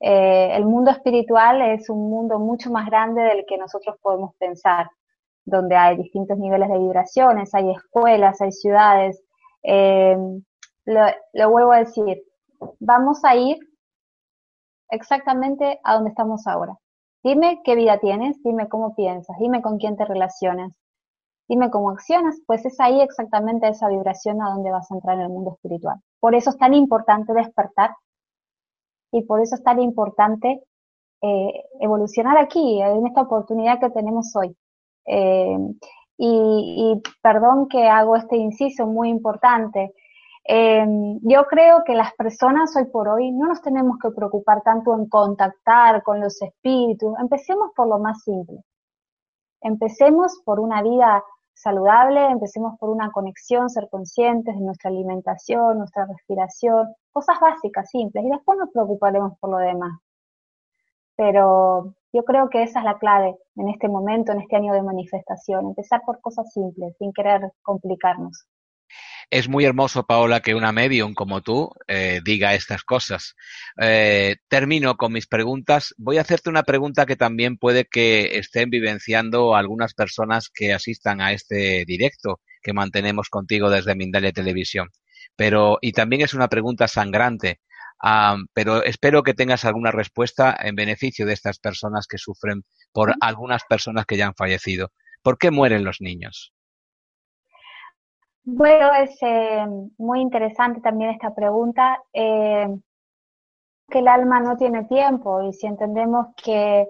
Eh, 0.00 0.56
el 0.56 0.64
mundo 0.64 0.90
espiritual 0.90 1.60
es 1.62 1.90
un 1.90 2.08
mundo 2.08 2.38
mucho 2.38 2.70
más 2.70 2.86
grande 2.86 3.22
del 3.22 3.44
que 3.46 3.58
nosotros 3.58 3.96
podemos 4.00 4.34
pensar, 4.36 4.88
donde 5.44 5.76
hay 5.76 5.96
distintos 5.96 6.38
niveles 6.38 6.68
de 6.70 6.78
vibraciones, 6.78 7.54
hay 7.54 7.70
escuelas, 7.70 8.40
hay 8.40 8.52
ciudades. 8.52 9.22
Eh, 9.62 10.16
lo 10.86 11.50
vuelvo 11.50 11.72
a 11.72 11.80
decir, 11.80 12.22
vamos 12.80 13.24
a 13.24 13.36
ir 13.36 13.58
exactamente 14.90 15.80
a 15.84 15.94
donde 15.94 16.10
estamos 16.10 16.46
ahora. 16.46 16.76
Dime 17.22 17.60
qué 17.64 17.74
vida 17.74 17.98
tienes, 17.98 18.42
dime 18.42 18.68
cómo 18.68 18.94
piensas, 18.94 19.36
dime 19.38 19.60
con 19.60 19.78
quién 19.78 19.96
te 19.96 20.06
relacionas, 20.06 20.72
dime 21.48 21.70
cómo 21.70 21.90
accionas, 21.90 22.40
pues 22.46 22.64
es 22.64 22.80
ahí 22.80 23.00
exactamente 23.02 23.68
esa 23.68 23.88
vibración 23.88 24.40
a 24.42 24.50
donde 24.50 24.70
vas 24.70 24.90
a 24.90 24.94
entrar 24.94 25.16
en 25.16 25.24
el 25.24 25.28
mundo 25.28 25.52
espiritual. 25.52 25.96
Por 26.18 26.34
eso 26.34 26.50
es 26.50 26.56
tan 26.56 26.72
importante 26.72 27.34
despertar 27.34 27.90
y 29.12 29.22
por 29.22 29.40
eso 29.40 29.54
es 29.56 29.62
tan 29.62 29.80
importante 29.80 30.62
eh, 31.22 31.64
evolucionar 31.80 32.38
aquí, 32.38 32.80
en 32.80 33.06
esta 33.06 33.22
oportunidad 33.22 33.80
que 33.80 33.90
tenemos 33.90 34.34
hoy. 34.36 34.56
Eh, 35.06 35.58
y, 36.16 36.26
y, 36.26 37.02
perdón 37.22 37.68
que 37.68 37.88
hago 37.88 38.16
este 38.16 38.36
inciso 38.36 38.86
muy 38.86 39.08
importante, 39.08 39.94
Em, 40.44 41.20
yo 41.22 41.44
creo 41.46 41.84
que 41.84 41.94
las 41.94 42.12
personas 42.14 42.74
hoy 42.76 42.86
por 42.86 43.08
hoy 43.08 43.30
no 43.30 43.46
nos 43.46 43.62
tenemos 43.62 43.98
que 44.02 44.10
preocupar 44.10 44.62
tanto 44.62 44.94
en 44.96 45.08
contactar 45.08 46.02
con 46.02 46.20
los 46.20 46.40
espíritus. 46.42 47.14
Empecemos 47.20 47.70
por 47.76 47.86
lo 47.88 47.98
más 47.98 48.22
simple. 48.24 48.58
Empecemos 49.60 50.40
por 50.44 50.58
una 50.58 50.82
vida 50.82 51.22
saludable, 51.54 52.26
empecemos 52.30 52.78
por 52.78 52.90
una 52.90 53.12
conexión, 53.12 53.70
ser 53.70 53.88
conscientes 53.90 54.54
de 54.56 54.60
nuestra 54.62 54.90
alimentación, 54.90 55.78
nuestra 55.78 56.06
respiración, 56.06 56.88
cosas 57.12 57.38
básicas, 57.40 57.90
simples, 57.90 58.24
y 58.24 58.30
después 58.30 58.58
nos 58.58 58.70
preocuparemos 58.70 59.38
por 59.38 59.50
lo 59.50 59.58
demás. 59.58 59.98
Pero 61.16 61.94
yo 62.12 62.24
creo 62.24 62.48
que 62.48 62.62
esa 62.62 62.80
es 62.80 62.84
la 62.84 62.98
clave 62.98 63.36
en 63.56 63.68
este 63.68 63.88
momento, 63.88 64.32
en 64.32 64.40
este 64.40 64.56
año 64.56 64.72
de 64.72 64.82
manifestación, 64.82 65.66
empezar 65.66 66.02
por 66.04 66.20
cosas 66.20 66.52
simples, 66.52 66.94
sin 66.98 67.12
querer 67.12 67.52
complicarnos. 67.62 68.46
Es 69.30 69.48
muy 69.48 69.64
hermoso, 69.64 70.04
Paola, 70.04 70.40
que 70.40 70.56
una 70.56 70.72
medium 70.72 71.14
como 71.14 71.40
tú 71.40 71.70
eh, 71.86 72.20
diga 72.24 72.54
estas 72.54 72.82
cosas. 72.82 73.36
Eh, 73.80 74.36
termino 74.48 74.96
con 74.96 75.12
mis 75.12 75.28
preguntas. 75.28 75.94
Voy 75.98 76.18
a 76.18 76.22
hacerte 76.22 76.50
una 76.50 76.64
pregunta 76.64 77.06
que 77.06 77.14
también 77.14 77.56
puede 77.56 77.84
que 77.84 78.38
estén 78.38 78.70
vivenciando 78.70 79.54
algunas 79.54 79.94
personas 79.94 80.48
que 80.52 80.72
asistan 80.72 81.20
a 81.20 81.32
este 81.32 81.84
directo 81.86 82.40
que 82.60 82.72
mantenemos 82.72 83.28
contigo 83.28 83.70
desde 83.70 83.94
Mindalia 83.94 84.32
Televisión. 84.32 84.88
Pero, 85.40 85.78
y 85.80 85.92
también 85.92 86.20
es 86.20 86.34
una 86.34 86.48
pregunta 86.48 86.86
sangrante, 86.86 87.60
pero 88.52 88.84
espero 88.84 89.22
que 89.22 89.32
tengas 89.32 89.64
alguna 89.64 89.90
respuesta 89.90 90.54
en 90.60 90.74
beneficio 90.74 91.24
de 91.24 91.32
estas 91.32 91.58
personas 91.58 92.06
que 92.06 92.18
sufren 92.18 92.62
por 92.92 93.14
algunas 93.22 93.62
personas 93.64 94.04
que 94.04 94.18
ya 94.18 94.26
han 94.26 94.34
fallecido. 94.34 94.90
¿Por 95.22 95.38
qué 95.38 95.50
mueren 95.50 95.82
los 95.82 96.02
niños? 96.02 96.52
Bueno, 98.44 98.92
es 98.92 99.16
eh, 99.22 99.64
muy 99.96 100.20
interesante 100.20 100.82
también 100.82 101.12
esta 101.12 101.34
pregunta. 101.34 102.02
Eh, 102.12 102.68
que 103.88 104.00
el 104.00 104.08
alma 104.08 104.40
no 104.40 104.58
tiene 104.58 104.84
tiempo 104.84 105.42
y 105.42 105.54
si 105.54 105.66
entendemos 105.66 106.34
que 106.36 106.86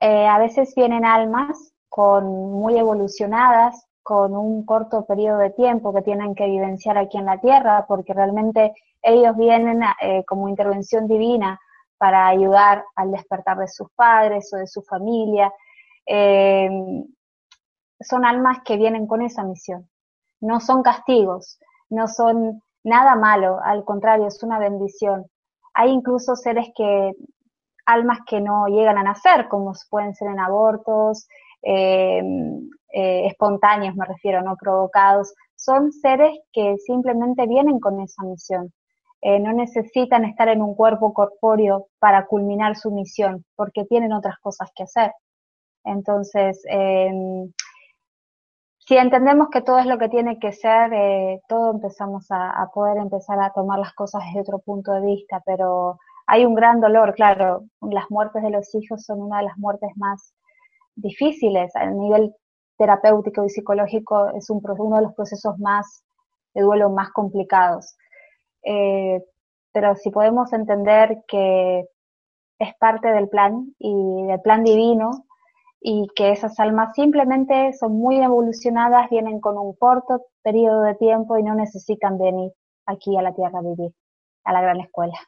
eh, 0.00 0.26
a 0.26 0.38
veces 0.38 0.74
vienen 0.74 1.04
almas 1.04 1.74
con 1.90 2.24
muy 2.24 2.78
evolucionadas, 2.78 3.89
con 4.10 4.36
un 4.36 4.64
corto 4.64 5.04
periodo 5.06 5.38
de 5.38 5.50
tiempo 5.50 5.94
que 5.94 6.02
tienen 6.02 6.34
que 6.34 6.46
vivenciar 6.46 6.98
aquí 6.98 7.16
en 7.16 7.26
la 7.26 7.38
Tierra, 7.38 7.84
porque 7.86 8.12
realmente 8.12 8.74
ellos 9.02 9.36
vienen 9.36 9.82
como 10.26 10.48
intervención 10.48 11.06
divina 11.06 11.60
para 11.96 12.26
ayudar 12.26 12.84
al 12.96 13.12
despertar 13.12 13.58
de 13.58 13.68
sus 13.68 13.88
padres 13.94 14.52
o 14.52 14.56
de 14.56 14.66
su 14.66 14.82
familia. 14.82 15.52
son 18.00 18.24
almas 18.24 18.58
que 18.64 18.76
vienen 18.76 19.06
con 19.06 19.22
esa 19.22 19.44
misión 19.44 19.88
no 20.40 20.60
son 20.60 20.82
castigos, 20.82 21.58
no 21.88 22.08
son 22.08 22.62
nada 22.82 23.14
malo, 23.14 23.60
al 23.62 23.84
contrario, 23.84 24.26
es 24.26 24.42
una 24.42 24.58
bendición. 24.58 25.26
Hay 25.74 25.90
incluso 25.90 26.34
seres 26.34 26.68
que, 26.74 27.12
almas 27.86 28.18
que 28.26 28.40
no 28.40 28.66
llegan 28.66 28.98
a 28.98 29.02
nacer, 29.02 29.48
como 29.48 29.72
pueden 29.90 30.14
ser 30.14 30.28
en 30.28 30.40
abortos, 30.40 31.28
eh, 31.62 32.22
eh, 32.92 33.26
espontáneos 33.26 33.94
me 33.94 34.06
refiero, 34.06 34.42
no 34.42 34.56
provocados, 34.56 35.34
son 35.54 35.92
seres 35.92 36.38
que 36.52 36.76
simplemente 36.78 37.46
vienen 37.46 37.78
con 37.80 38.00
esa 38.00 38.22
misión. 38.24 38.72
Eh, 39.22 39.38
no 39.38 39.52
necesitan 39.52 40.24
estar 40.24 40.48
en 40.48 40.62
un 40.62 40.74
cuerpo 40.74 41.12
corpóreo 41.12 41.88
para 41.98 42.26
culminar 42.26 42.76
su 42.76 42.90
misión, 42.90 43.44
porque 43.54 43.84
tienen 43.84 44.12
otras 44.12 44.38
cosas 44.38 44.70
que 44.74 44.84
hacer. 44.84 45.12
Entonces, 45.84 46.62
si 48.78 48.96
entendemos 48.96 49.48
que 49.50 49.62
todo 49.62 49.78
es 49.78 49.86
lo 49.86 49.98
que 49.98 50.08
tiene 50.08 50.38
que 50.38 50.52
ser, 50.52 51.40
todo 51.48 51.70
empezamos 51.72 52.26
a, 52.30 52.68
poder 52.74 52.98
empezar 52.98 53.40
a 53.40 53.52
tomar 53.52 53.78
las 53.78 53.92
cosas 53.94 54.22
desde 54.26 54.40
otro 54.40 54.58
punto 54.60 54.92
de 54.92 55.02
vista, 55.02 55.42
pero 55.44 55.98
hay 56.26 56.44
un 56.44 56.54
gran 56.54 56.80
dolor, 56.80 57.14
claro, 57.14 57.64
las 57.80 58.10
muertes 58.10 58.42
de 58.42 58.50
los 58.50 58.74
hijos 58.74 59.04
son 59.04 59.22
una 59.22 59.38
de 59.38 59.44
las 59.44 59.58
muertes 59.58 59.90
más 59.96 60.34
difíciles 61.00 61.74
a 61.76 61.86
nivel 61.86 62.34
terapéutico 62.78 63.44
y 63.44 63.50
psicológico, 63.50 64.30
es 64.30 64.48
un, 64.50 64.62
uno 64.78 64.96
de 64.96 65.02
los 65.02 65.14
procesos 65.14 65.58
más 65.58 66.04
de 66.54 66.62
duelo 66.62 66.90
más 66.90 67.10
complicados. 67.10 67.96
Eh, 68.62 69.22
pero 69.72 69.94
si 69.96 70.10
podemos 70.10 70.52
entender 70.52 71.22
que 71.28 71.84
es 72.58 72.74
parte 72.78 73.08
del 73.08 73.28
plan 73.28 73.74
y 73.78 74.24
del 74.26 74.40
plan 74.40 74.64
divino, 74.64 75.26
y 75.80 76.08
que 76.14 76.30
esas 76.30 76.60
almas 76.60 76.94
simplemente 76.94 77.72
son 77.72 77.92
muy 77.92 78.18
evolucionadas, 78.18 79.08
vienen 79.08 79.40
con 79.40 79.56
un 79.56 79.74
corto 79.74 80.26
periodo 80.42 80.82
de 80.82 80.94
tiempo 80.94 81.38
y 81.38 81.42
no 81.42 81.54
necesitan 81.54 82.18
venir 82.18 82.52
aquí 82.86 83.16
a 83.16 83.22
la 83.22 83.34
Tierra 83.34 83.60
a 83.60 83.62
vivir, 83.62 83.92
a 84.44 84.52
la 84.52 84.60
gran 84.60 84.80
escuela. 84.80 85.18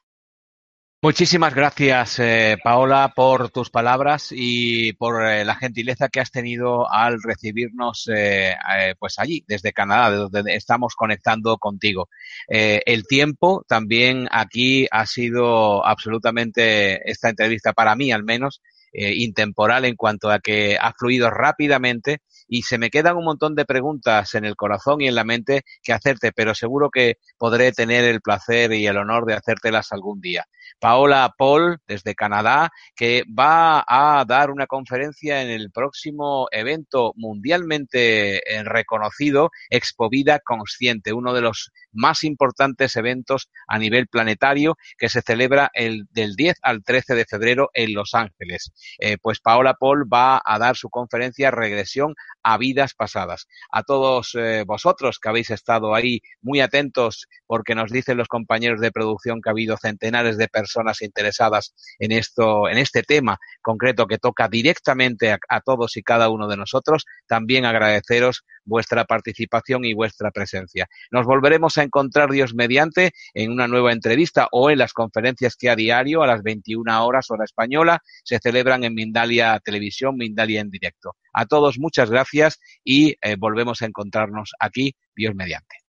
Muchísimas 1.04 1.52
gracias, 1.52 2.20
eh, 2.20 2.58
Paola, 2.62 3.12
por 3.12 3.50
tus 3.50 3.70
palabras 3.70 4.28
y 4.30 4.92
por 4.92 5.26
eh, 5.26 5.44
la 5.44 5.56
gentileza 5.56 6.08
que 6.08 6.20
has 6.20 6.30
tenido 6.30 6.88
al 6.88 7.20
recibirnos 7.20 8.08
eh, 8.14 8.54
pues 9.00 9.18
allí, 9.18 9.44
desde 9.48 9.72
Canadá, 9.72 10.12
de 10.12 10.16
donde 10.18 10.54
estamos 10.54 10.94
conectando 10.94 11.58
contigo. 11.58 12.08
el 12.46 13.04
tiempo 13.08 13.64
también 13.66 14.28
aquí 14.30 14.86
ha 14.92 15.04
sido 15.06 15.84
absolutamente, 15.84 17.10
esta 17.10 17.30
entrevista 17.30 17.72
para 17.72 17.96
mí 17.96 18.12
al 18.12 18.22
menos, 18.22 18.62
intemporal 18.92 19.86
en 19.86 19.96
cuanto 19.96 20.30
a 20.30 20.38
que 20.38 20.76
ha 20.80 20.92
fluido 20.92 21.30
rápidamente 21.30 22.20
y 22.48 22.62
se 22.62 22.78
me 22.78 22.90
quedan 22.90 23.16
un 23.16 23.24
montón 23.24 23.54
de 23.54 23.64
preguntas 23.64 24.34
en 24.34 24.44
el 24.44 24.56
corazón 24.56 25.00
y 25.00 25.08
en 25.08 25.14
la 25.14 25.24
mente 25.24 25.62
que 25.82 25.92
hacerte, 25.92 26.32
pero 26.32 26.54
seguro 26.54 26.90
que 26.90 27.16
podré 27.38 27.72
tener 27.72 28.04
el 28.04 28.20
placer 28.20 28.72
y 28.72 28.86
el 28.86 28.98
honor 28.98 29.26
de 29.26 29.34
hacértelas 29.34 29.92
algún 29.92 30.20
día. 30.20 30.46
Paola 30.78 31.34
Paul, 31.36 31.78
desde 31.86 32.14
Canadá, 32.14 32.70
que 32.96 33.22
va 33.38 33.84
a 33.86 34.24
dar 34.26 34.50
una 34.50 34.66
conferencia 34.66 35.42
en 35.42 35.50
el 35.50 35.70
próximo 35.70 36.48
evento 36.50 37.12
mundialmente 37.16 38.38
eh, 38.38 38.64
reconocido, 38.64 39.50
Expo 39.70 40.08
Vida 40.08 40.40
Consciente, 40.40 41.12
uno 41.12 41.32
de 41.34 41.40
los 41.40 41.70
más 41.92 42.24
importantes 42.24 42.96
eventos 42.96 43.48
a 43.66 43.78
nivel 43.78 44.08
planetario 44.08 44.76
que 44.98 45.08
se 45.08 45.22
celebra 45.22 45.70
el, 45.74 46.06
del 46.10 46.34
10 46.34 46.56
al 46.62 46.82
13 46.82 47.14
de 47.14 47.24
febrero 47.26 47.70
en 47.74 47.94
Los 47.94 48.14
Ángeles. 48.14 48.72
Eh, 48.98 49.18
pues 49.20 49.40
Paola 49.40 49.74
Paul 49.74 50.12
va 50.12 50.40
a 50.44 50.58
dar 50.58 50.76
su 50.76 50.90
conferencia 50.90 51.50
Regresión 51.50 52.14
a 52.42 52.58
vidas 52.58 52.94
pasadas. 52.94 53.46
A 53.70 53.82
todos 53.82 54.34
eh, 54.34 54.64
vosotros 54.66 55.18
que 55.18 55.28
habéis 55.28 55.50
estado 55.50 55.94
ahí 55.94 56.20
muy 56.40 56.60
atentos 56.60 57.28
porque 57.46 57.74
nos 57.74 57.90
dicen 57.90 58.16
los 58.16 58.28
compañeros 58.28 58.80
de 58.80 58.92
producción 58.92 59.40
que 59.40 59.50
ha 59.50 59.52
habido 59.52 59.76
centenares 59.76 60.36
de 60.36 60.48
personas 60.48 61.02
interesadas 61.02 61.74
en 61.98 62.12
esto, 62.12 62.68
en 62.68 62.78
este 62.78 63.02
tema 63.02 63.38
concreto 63.60 64.06
que 64.06 64.18
toca 64.18 64.48
directamente 64.48 65.36
a 65.48 65.60
todos 65.60 65.96
y 65.96 66.02
cada 66.02 66.28
uno 66.28 66.48
de 66.48 66.56
nosotros, 66.56 67.04
también 67.26 67.64
agradeceros 67.64 68.44
vuestra 68.64 69.04
participación 69.04 69.84
y 69.84 69.94
vuestra 69.94 70.30
presencia. 70.30 70.88
Nos 71.10 71.26
volveremos 71.26 71.78
a 71.78 71.82
encontrar 71.82 72.30
Dios 72.30 72.54
mediante 72.54 73.12
en 73.34 73.52
una 73.52 73.68
nueva 73.68 73.92
entrevista 73.92 74.48
o 74.52 74.70
en 74.70 74.78
las 74.78 74.92
conferencias 74.92 75.56
que 75.56 75.70
a 75.70 75.76
diario 75.76 76.22
a 76.22 76.26
las 76.26 76.42
21 76.42 77.04
horas 77.04 77.30
hora 77.30 77.44
española 77.44 78.02
se 78.24 78.38
celebran 78.38 78.84
en 78.84 78.94
Mindalia 78.94 79.60
Televisión, 79.64 80.16
Mindalia 80.16 80.60
en 80.60 80.70
directo. 80.70 81.16
A 81.32 81.46
todos 81.46 81.78
muchas 81.78 82.10
gracias 82.10 82.60
y 82.84 83.16
eh, 83.20 83.36
volvemos 83.38 83.82
a 83.82 83.86
encontrarnos 83.86 84.52
aquí 84.58 84.94
Dios 85.14 85.34
mediante. 85.34 85.81